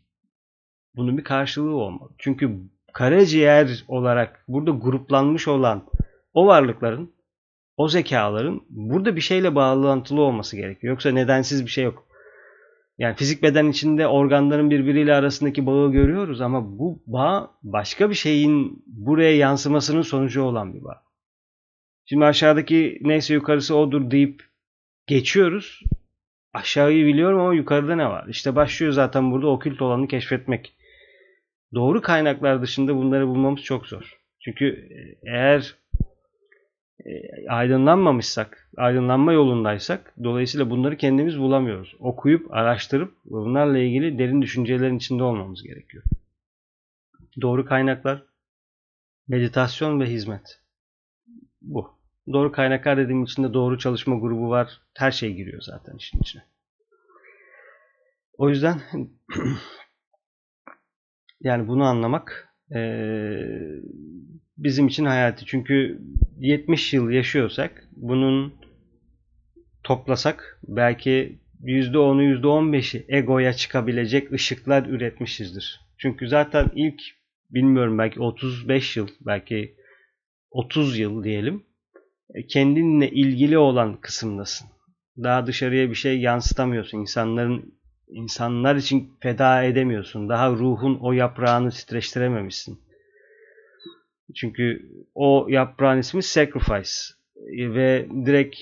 Bunun 0.96 1.18
bir 1.18 1.24
karşılığı 1.24 1.74
olmalı. 1.74 2.10
Çünkü 2.18 2.58
karaciğer 2.92 3.84
olarak 3.88 4.44
burada 4.48 4.70
gruplanmış 4.70 5.48
olan 5.48 5.88
o 6.34 6.46
varlıkların, 6.46 7.14
o 7.76 7.88
zekaların 7.88 8.60
burada 8.68 9.16
bir 9.16 9.20
şeyle 9.20 9.54
bağlantılı 9.54 10.20
olması 10.20 10.56
gerekiyor. 10.56 10.92
Yoksa 10.92 11.10
nedensiz 11.10 11.64
bir 11.64 11.70
şey 11.70 11.84
yok. 11.84 12.07
Yani 12.98 13.16
fizik 13.16 13.42
beden 13.42 13.66
içinde 13.66 14.06
organların 14.06 14.70
birbiriyle 14.70 15.14
arasındaki 15.14 15.66
bağı 15.66 15.92
görüyoruz 15.92 16.40
ama 16.40 16.78
bu 16.78 17.02
bağ 17.06 17.50
başka 17.62 18.10
bir 18.10 18.14
şeyin 18.14 18.82
buraya 18.86 19.36
yansımasının 19.36 20.02
sonucu 20.02 20.42
olan 20.42 20.74
bir 20.74 20.84
bağ. 20.84 21.02
Şimdi 22.04 22.24
aşağıdaki 22.24 22.98
neyse 23.00 23.34
yukarısı 23.34 23.76
odur 23.76 24.10
deyip 24.10 24.42
geçiyoruz. 25.06 25.82
Aşağıyı 26.52 27.06
biliyorum 27.06 27.40
ama 27.40 27.54
yukarıda 27.54 27.96
ne 27.96 28.06
var? 28.06 28.26
İşte 28.28 28.56
başlıyor 28.56 28.92
zaten 28.92 29.30
burada 29.30 29.46
okült 29.46 29.82
olanı 29.82 30.08
keşfetmek. 30.08 30.74
Doğru 31.74 32.02
kaynaklar 32.02 32.62
dışında 32.62 32.96
bunları 32.96 33.28
bulmamız 33.28 33.62
çok 33.62 33.86
zor. 33.86 34.18
Çünkü 34.40 34.88
eğer 35.26 35.60
e, 35.60 35.87
aydınlanmamışsak, 37.48 38.70
aydınlanma 38.76 39.32
yolundaysak 39.32 40.14
dolayısıyla 40.24 40.70
bunları 40.70 40.96
kendimiz 40.96 41.38
bulamıyoruz. 41.38 41.96
Okuyup, 42.00 42.54
araştırıp 42.54 43.14
bunlarla 43.24 43.78
ilgili 43.78 44.18
derin 44.18 44.42
düşüncelerin 44.42 44.96
içinde 44.96 45.22
olmamız 45.22 45.62
gerekiyor. 45.62 46.04
Doğru 47.40 47.64
kaynaklar, 47.64 48.22
meditasyon 49.28 50.00
ve 50.00 50.06
hizmet. 50.06 50.60
Bu. 51.62 51.98
Doğru 52.32 52.52
kaynaklar 52.52 52.96
dediğim 52.96 53.24
içinde 53.24 53.54
doğru 53.54 53.78
çalışma 53.78 54.16
grubu 54.18 54.50
var. 54.50 54.80
Her 54.94 55.10
şey 55.10 55.34
giriyor 55.34 55.62
zaten 55.62 55.96
işin 55.96 56.18
içine. 56.18 56.42
O 58.38 58.48
yüzden 58.48 58.80
yani 61.40 61.68
bunu 61.68 61.84
anlamak 61.84 62.47
eee, 62.74 63.80
bizim 64.58 64.86
için 64.86 65.04
hayati. 65.04 65.46
Çünkü 65.46 66.02
70 66.38 66.94
yıl 66.94 67.10
yaşıyorsak 67.10 67.88
bunun 67.96 68.54
toplasak 69.82 70.60
belki 70.68 71.38
%10'u 71.62 72.22
%15'i 72.22 73.04
egoya 73.08 73.52
çıkabilecek 73.52 74.32
ışıklar 74.32 74.86
üretmişizdir. 74.86 75.80
Çünkü 75.98 76.28
zaten 76.28 76.70
ilk 76.74 77.00
bilmiyorum 77.50 77.98
belki 77.98 78.20
35 78.20 78.96
yıl 78.96 79.08
belki 79.20 79.74
30 80.50 80.98
yıl 80.98 81.24
diyelim 81.24 81.62
e, 82.34 82.46
kendinle 82.46 83.10
ilgili 83.10 83.58
olan 83.58 84.00
kısımdasın. 84.00 84.68
Daha 85.22 85.46
dışarıya 85.46 85.90
bir 85.90 85.94
şey 85.94 86.20
yansıtamıyorsun. 86.20 86.98
İnsanların 86.98 87.77
insanlar 88.10 88.76
için 88.76 89.12
feda 89.20 89.62
edemiyorsun. 89.62 90.28
Daha 90.28 90.50
ruhun 90.50 90.98
o 91.00 91.12
yaprağını 91.12 91.70
titreştirememişsin. 91.70 92.80
Çünkü 94.34 94.92
o 95.14 95.46
yaprağın 95.48 95.98
ismi 95.98 96.22
sacrifice 96.22 96.90
ve 97.50 98.06
direkt 98.26 98.56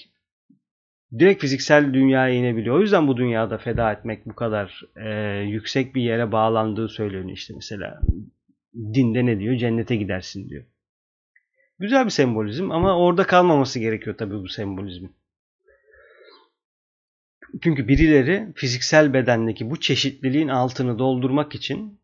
direkt 1.18 1.40
fiziksel 1.40 1.94
dünyaya 1.94 2.34
inebiliyor. 2.34 2.76
O 2.76 2.80
yüzden 2.80 3.08
bu 3.08 3.16
dünyada 3.16 3.58
feda 3.58 3.92
etmek 3.92 4.26
bu 4.26 4.34
kadar 4.34 4.82
e, 4.96 5.40
yüksek 5.40 5.94
bir 5.94 6.02
yere 6.02 6.32
bağlandığı 6.32 6.88
söyleniyor 6.88 7.36
işte 7.36 7.54
mesela. 7.54 8.00
Dinde 8.74 9.26
ne 9.26 9.38
diyor? 9.38 9.56
Cennete 9.56 9.96
gidersin 9.96 10.48
diyor. 10.48 10.64
Güzel 11.78 12.04
bir 12.04 12.10
sembolizm 12.10 12.70
ama 12.70 12.98
orada 12.98 13.26
kalmaması 13.26 13.78
gerekiyor 13.78 14.16
tabii 14.16 14.42
bu 14.42 14.48
sembolizmin. 14.48 15.12
Çünkü 17.62 17.88
birileri 17.88 18.52
fiziksel 18.54 19.14
bedendeki 19.14 19.70
bu 19.70 19.80
çeşitliliğin 19.80 20.48
altını 20.48 20.98
doldurmak 20.98 21.54
için 21.54 22.00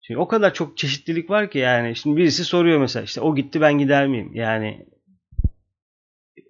şimdi 0.00 0.20
o 0.20 0.28
kadar 0.28 0.54
çok 0.54 0.76
çeşitlilik 0.78 1.30
var 1.30 1.50
ki 1.50 1.58
yani 1.58 1.96
şimdi 1.96 2.16
birisi 2.16 2.44
soruyor 2.44 2.80
mesela 2.80 3.04
işte 3.04 3.20
o 3.20 3.36
gitti 3.36 3.60
ben 3.60 3.78
gider 3.78 4.06
miyim? 4.06 4.30
Yani 4.34 4.86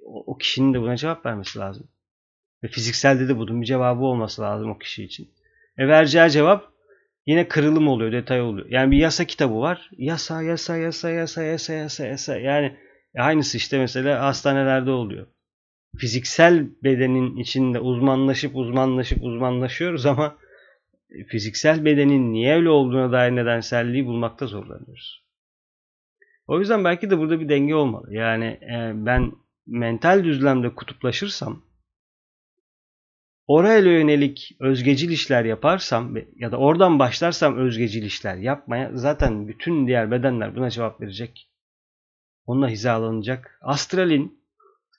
o, 0.05 0.38
kişinin 0.38 0.74
de 0.74 0.81
buna 0.81 0.96
cevap 0.96 1.27
vermesi 1.27 1.59
lazım. 1.59 1.88
Ve 2.62 2.68
fizikselde 2.68 3.29
de 3.29 3.38
bunun 3.38 3.61
bir 3.61 3.66
cevabı 3.66 4.05
olması 4.05 4.42
lazım 4.42 4.70
o 4.70 4.79
kişi 4.79 5.05
için. 5.05 5.31
E 5.79 5.88
vereceği 5.88 6.31
cevap 6.31 6.72
yine 7.27 7.48
kırılım 7.48 7.88
oluyor, 7.88 8.12
detay 8.12 8.40
oluyor. 8.42 8.66
Yani 8.70 8.90
bir 8.90 8.96
yasa 8.96 9.24
kitabı 9.24 9.61
var. 9.61 9.90
Yasa, 9.98 10.42
yasa, 10.42 10.77
yasa, 10.77 11.11
yasa, 11.11 11.42
yasa, 11.42 11.72
yasa, 11.72 12.07
yasa. 12.07 12.38
Yani 12.38 12.77
aynısı 13.18 13.57
işte 13.57 13.79
mesela 13.79 14.22
hastanelerde 14.22 14.90
oluyor. 14.90 15.27
Fiziksel 15.96 16.66
bedenin 16.85 17.37
içinde 17.37 17.81
uzmanlaşıp 17.81 18.57
uzmanlaşıp 18.57 19.18
uzmanlaşıyoruz 19.22 20.07
ama 20.07 20.38
fiziksel 21.29 21.85
bedenin 21.85 22.33
niye 22.33 22.55
öyle 22.55 22.68
olduğuna 22.68 23.12
dair 23.12 23.37
nedenselliği 23.37 24.07
bulmakta 24.07 24.46
zorlanıyoruz. 24.46 25.24
O 26.46 26.59
yüzden 26.59 26.85
belki 26.85 27.11
de 27.11 27.18
burada 27.18 27.40
bir 27.40 27.48
denge 27.48 27.74
olmalı. 27.74 28.14
Yani 28.14 28.44
e, 28.44 28.92
ben 28.94 29.33
mental 29.66 30.24
düzlemde 30.24 30.74
kutuplaşırsam 30.74 31.62
oraya 33.46 33.79
yönelik 33.79 34.57
özgecil 34.61 35.11
işler 35.11 35.44
yaparsam 35.44 36.14
ya 36.37 36.53
da 36.53 36.57
oradan 36.57 36.98
başlarsam 36.98 37.57
özgecil 37.59 38.03
işler 38.03 38.37
yapmaya 38.37 38.90
zaten 38.94 39.48
bütün 39.48 39.87
diğer 39.87 40.11
bedenler 40.11 40.57
buna 40.57 40.70
cevap 40.70 41.01
verecek. 41.01 41.51
Onunla 42.46 42.68
hizalanacak. 42.68 43.59
Astralin 43.62 44.38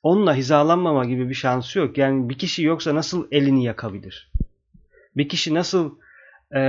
onunla 0.04 0.36
hizalanmama 0.36 1.06
gibi 1.06 1.30
bir 1.30 1.34
şansı 1.34 1.80
yok. 1.80 1.98
Yani 1.98 2.30
bir 2.30 2.38
kişi 2.38 2.64
yoksa 2.64 2.96
nasıl 2.96 3.28
elini 3.32 3.64
yakabilir? 3.64 4.32
Bir 5.18 5.30
kişi 5.30 5.54
nasıl 5.54 6.00
e, 6.56 6.62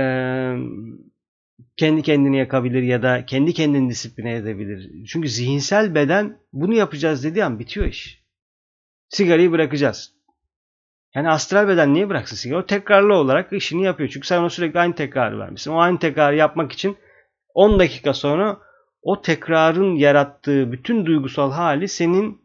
kendi 1.77 2.01
kendini 2.01 2.37
yakabilir 2.37 2.83
ya 2.83 3.03
da 3.03 3.25
kendi 3.25 3.53
kendini 3.53 3.89
disipline 3.89 4.35
edebilir? 4.35 5.05
Çünkü 5.07 5.29
zihinsel 5.29 5.95
beden 5.95 6.37
bunu 6.53 6.73
yapacağız 6.73 7.23
dediği 7.23 7.45
an 7.45 7.59
bitiyor 7.59 7.85
iş. 7.85 8.21
Sigarayı 9.09 9.51
bırakacağız. 9.51 10.13
Yani 11.15 11.29
astral 11.29 11.67
beden 11.67 11.93
niye 11.93 12.09
bıraksın 12.09 12.35
sigara? 12.35 12.59
O 12.59 12.65
tekrarlı 12.65 13.13
olarak 13.13 13.53
işini 13.53 13.83
yapıyor. 13.83 14.09
Çünkü 14.09 14.27
sen 14.27 14.39
ona 14.39 14.49
sürekli 14.49 14.79
aynı 14.79 14.95
tekrarı 14.95 15.39
vermişsin. 15.39 15.71
O 15.71 15.79
aynı 15.79 15.99
tekrarı 15.99 16.35
yapmak 16.35 16.71
için 16.71 16.97
10 17.53 17.79
dakika 17.79 18.13
sonra 18.13 18.59
o 19.01 19.21
tekrarın 19.21 19.95
yarattığı 19.95 20.71
bütün 20.71 21.05
duygusal 21.05 21.51
hali 21.51 21.87
senin 21.87 22.40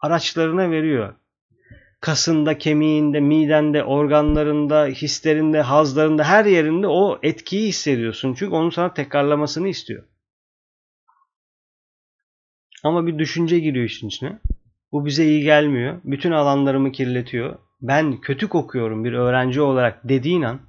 araçlarına 0.00 0.70
veriyor. 0.70 1.14
Kasında, 2.00 2.58
kemiğinde, 2.58 3.20
midende, 3.20 3.84
organlarında, 3.84 4.86
hislerinde, 4.86 5.60
hazlarında, 5.60 6.24
her 6.24 6.44
yerinde 6.44 6.86
o 6.86 7.18
etkiyi 7.22 7.68
hissediyorsun. 7.68 8.34
Çünkü 8.34 8.54
onun 8.54 8.70
sana 8.70 8.94
tekrarlamasını 8.94 9.68
istiyor. 9.68 10.04
Ama 12.84 13.06
bir 13.06 13.18
düşünce 13.18 13.58
giriyor 13.58 13.84
işin 13.84 14.08
içine. 14.08 14.38
Bu 14.92 15.06
bize 15.06 15.24
iyi 15.24 15.42
gelmiyor. 15.42 16.00
Bütün 16.04 16.32
alanlarımı 16.32 16.92
kirletiyor. 16.92 17.58
Ben 17.80 18.20
kötü 18.20 18.48
kokuyorum 18.48 19.04
bir 19.04 19.12
öğrenci 19.12 19.60
olarak 19.60 20.08
dediğin 20.08 20.42
an 20.42 20.60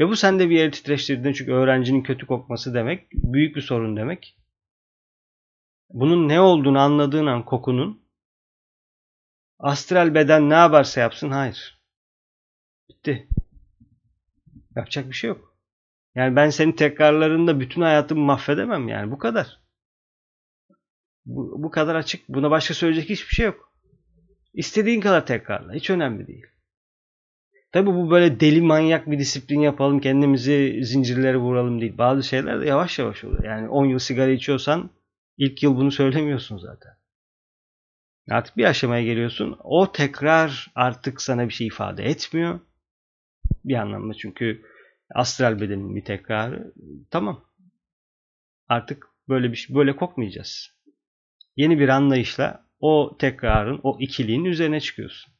ve 0.00 0.08
bu 0.08 0.16
sende 0.16 0.50
bir 0.50 0.56
yeri 0.56 0.70
titreştirdiğinde 0.70 1.34
çünkü 1.34 1.52
öğrencinin 1.52 2.02
kötü 2.02 2.26
kokması 2.26 2.74
demek 2.74 3.08
büyük 3.12 3.56
bir 3.56 3.60
sorun 3.60 3.96
demek. 3.96 4.36
Bunun 5.90 6.28
ne 6.28 6.40
olduğunu 6.40 6.78
anladığın 6.78 7.26
an 7.26 7.44
kokunun 7.44 8.03
astral 9.58 10.14
beden 10.14 10.50
ne 10.50 10.54
yaparsa 10.54 11.00
yapsın 11.00 11.30
hayır. 11.30 11.80
Bitti. 12.88 13.28
Yapacak 14.76 15.08
bir 15.08 15.14
şey 15.14 15.28
yok. 15.28 15.54
Yani 16.14 16.36
ben 16.36 16.50
senin 16.50 16.72
tekrarlarında 16.72 17.60
bütün 17.60 17.82
hayatımı 17.82 18.24
mahvedemem 18.24 18.88
yani 18.88 19.10
bu 19.10 19.18
kadar. 19.18 19.60
Bu, 21.26 21.62
bu 21.62 21.70
kadar 21.70 21.94
açık. 21.94 22.28
Buna 22.28 22.50
başka 22.50 22.74
söyleyecek 22.74 23.10
hiçbir 23.10 23.34
şey 23.34 23.46
yok. 23.46 23.72
İstediğin 24.54 25.00
kadar 25.00 25.26
tekrarla. 25.26 25.74
Hiç 25.74 25.90
önemli 25.90 26.26
değil. 26.26 26.46
Tabi 27.72 27.86
bu 27.86 28.10
böyle 28.10 28.40
deli 28.40 28.62
manyak 28.62 29.10
bir 29.10 29.18
disiplin 29.18 29.60
yapalım 29.60 30.00
kendimizi 30.00 30.80
zincirlere 30.84 31.36
vuralım 31.36 31.80
değil. 31.80 31.98
Bazı 31.98 32.22
şeyler 32.22 32.60
de 32.60 32.66
yavaş 32.66 32.98
yavaş 32.98 33.24
oluyor. 33.24 33.44
Yani 33.44 33.68
10 33.68 33.84
yıl 33.86 33.98
sigara 33.98 34.30
içiyorsan 34.30 34.90
ilk 35.38 35.62
yıl 35.62 35.76
bunu 35.76 35.90
söylemiyorsun 35.90 36.58
zaten. 36.58 36.92
Artık 38.30 38.56
bir 38.56 38.64
aşamaya 38.64 39.04
geliyorsun. 39.04 39.56
O 39.64 39.92
tekrar 39.92 40.72
artık 40.74 41.22
sana 41.22 41.48
bir 41.48 41.54
şey 41.54 41.66
ifade 41.66 42.04
etmiyor. 42.04 42.60
Bir 43.64 43.74
anlamda 43.74 44.14
çünkü 44.14 44.62
astral 45.14 45.60
bedenin 45.60 45.96
bir 45.96 46.04
tekrarı. 46.04 46.72
Tamam. 47.10 47.44
Artık 48.68 49.06
böyle 49.28 49.52
bir 49.52 49.56
şey, 49.56 49.76
böyle 49.76 49.96
kokmayacağız. 49.96 50.70
Yeni 51.56 51.78
bir 51.78 51.88
anlayışla 51.88 52.66
o 52.80 53.16
tekrarın, 53.18 53.80
o 53.82 53.96
ikiliğin 54.00 54.44
üzerine 54.44 54.80
çıkıyorsun. 54.80 55.34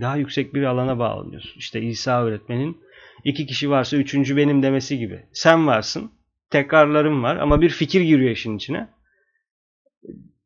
Daha 0.00 0.16
yüksek 0.16 0.54
bir 0.54 0.62
alana 0.62 0.98
bağlanıyorsun. 0.98 1.58
İşte 1.58 1.82
İsa 1.82 2.24
öğretmenin 2.24 2.82
iki 3.24 3.46
kişi 3.46 3.70
varsa 3.70 3.96
üçüncü 3.96 4.36
benim 4.36 4.62
demesi 4.62 4.98
gibi. 4.98 5.26
Sen 5.32 5.66
varsın, 5.66 6.12
tekrarlarım 6.50 7.22
var 7.22 7.36
ama 7.36 7.60
bir 7.60 7.70
fikir 7.70 8.00
giriyor 8.00 8.30
işin 8.30 8.56
içine. 8.56 8.88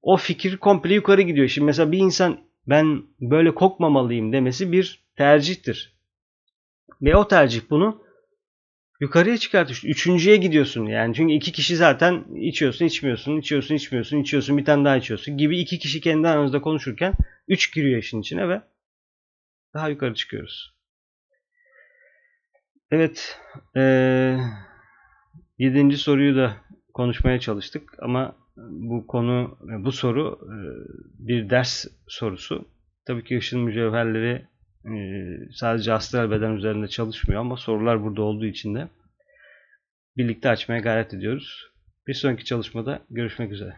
O 0.03 0.17
fikir 0.17 0.57
komple 0.57 0.95
yukarı 0.95 1.23
gidiyor. 1.23 1.49
Şimdi 1.49 1.65
mesela 1.65 1.93
bir 1.93 1.99
insan 1.99 2.41
ben 2.67 3.03
böyle 3.21 3.55
kokmamalıyım 3.55 4.33
demesi 4.33 4.73
bir 4.73 5.05
tercihtir. 5.17 5.99
Ve 7.03 7.17
o 7.17 7.29
tercih 7.29 7.61
bunu 7.71 8.05
yukarıya 9.01 9.37
çıkartıyor. 9.39 9.81
Üçüncüye 9.85 10.37
gidiyorsun 10.37 10.87
yani. 10.87 11.15
Çünkü 11.15 11.35
iki 11.35 11.53
kişi 11.53 11.77
zaten 11.77 12.25
içiyorsun, 12.37 12.85
içmiyorsun, 12.85 13.39
içiyorsun, 13.39 13.75
içmiyorsun, 13.75 14.19
içiyorsun, 14.19 14.59
bir 14.59 14.65
tane 14.65 14.85
daha 14.85 14.97
içiyorsun 14.97 15.37
gibi 15.37 15.59
iki 15.59 15.79
kişi 15.79 16.01
kendi 16.01 16.29
aranızda 16.29 16.61
konuşurken 16.61 17.15
üç 17.49 17.75
giriyor 17.75 17.99
işin 17.99 18.21
içine 18.21 18.49
ve 18.49 18.63
daha 19.75 19.89
yukarı 19.89 20.15
çıkıyoruz. 20.15 20.79
Evet. 22.91 23.39
Ee, 23.77 24.37
yedinci 25.59 25.97
soruyu 25.97 26.37
da 26.37 26.57
konuşmaya 26.95 27.41
çalıştık 27.41 28.03
ama 28.03 28.37
bu 28.71 29.07
konu, 29.07 29.59
bu 29.63 29.93
soru 29.93 30.39
bir 31.19 31.51
ders 31.51 31.87
sorusu. 32.07 32.69
Tabii 33.07 33.25
ki 33.25 33.39
ışın 33.39 33.61
mücevherleri 33.61 34.47
sadece 35.53 35.93
astral 35.93 36.31
beden 36.31 36.53
üzerinde 36.53 36.89
çalışmıyor 36.89 37.41
ama 37.41 37.57
sorular 37.57 38.03
burada 38.03 38.23
olduğu 38.23 38.47
için 38.47 38.75
de 38.75 38.89
birlikte 40.17 40.51
açmaya 40.51 40.81
gayret 40.81 41.15
ediyoruz. 41.15 41.71
Bir 42.07 42.15
sonraki 42.15 42.45
çalışmada 42.45 43.01
görüşmek 43.11 43.53
üzere. 43.53 43.77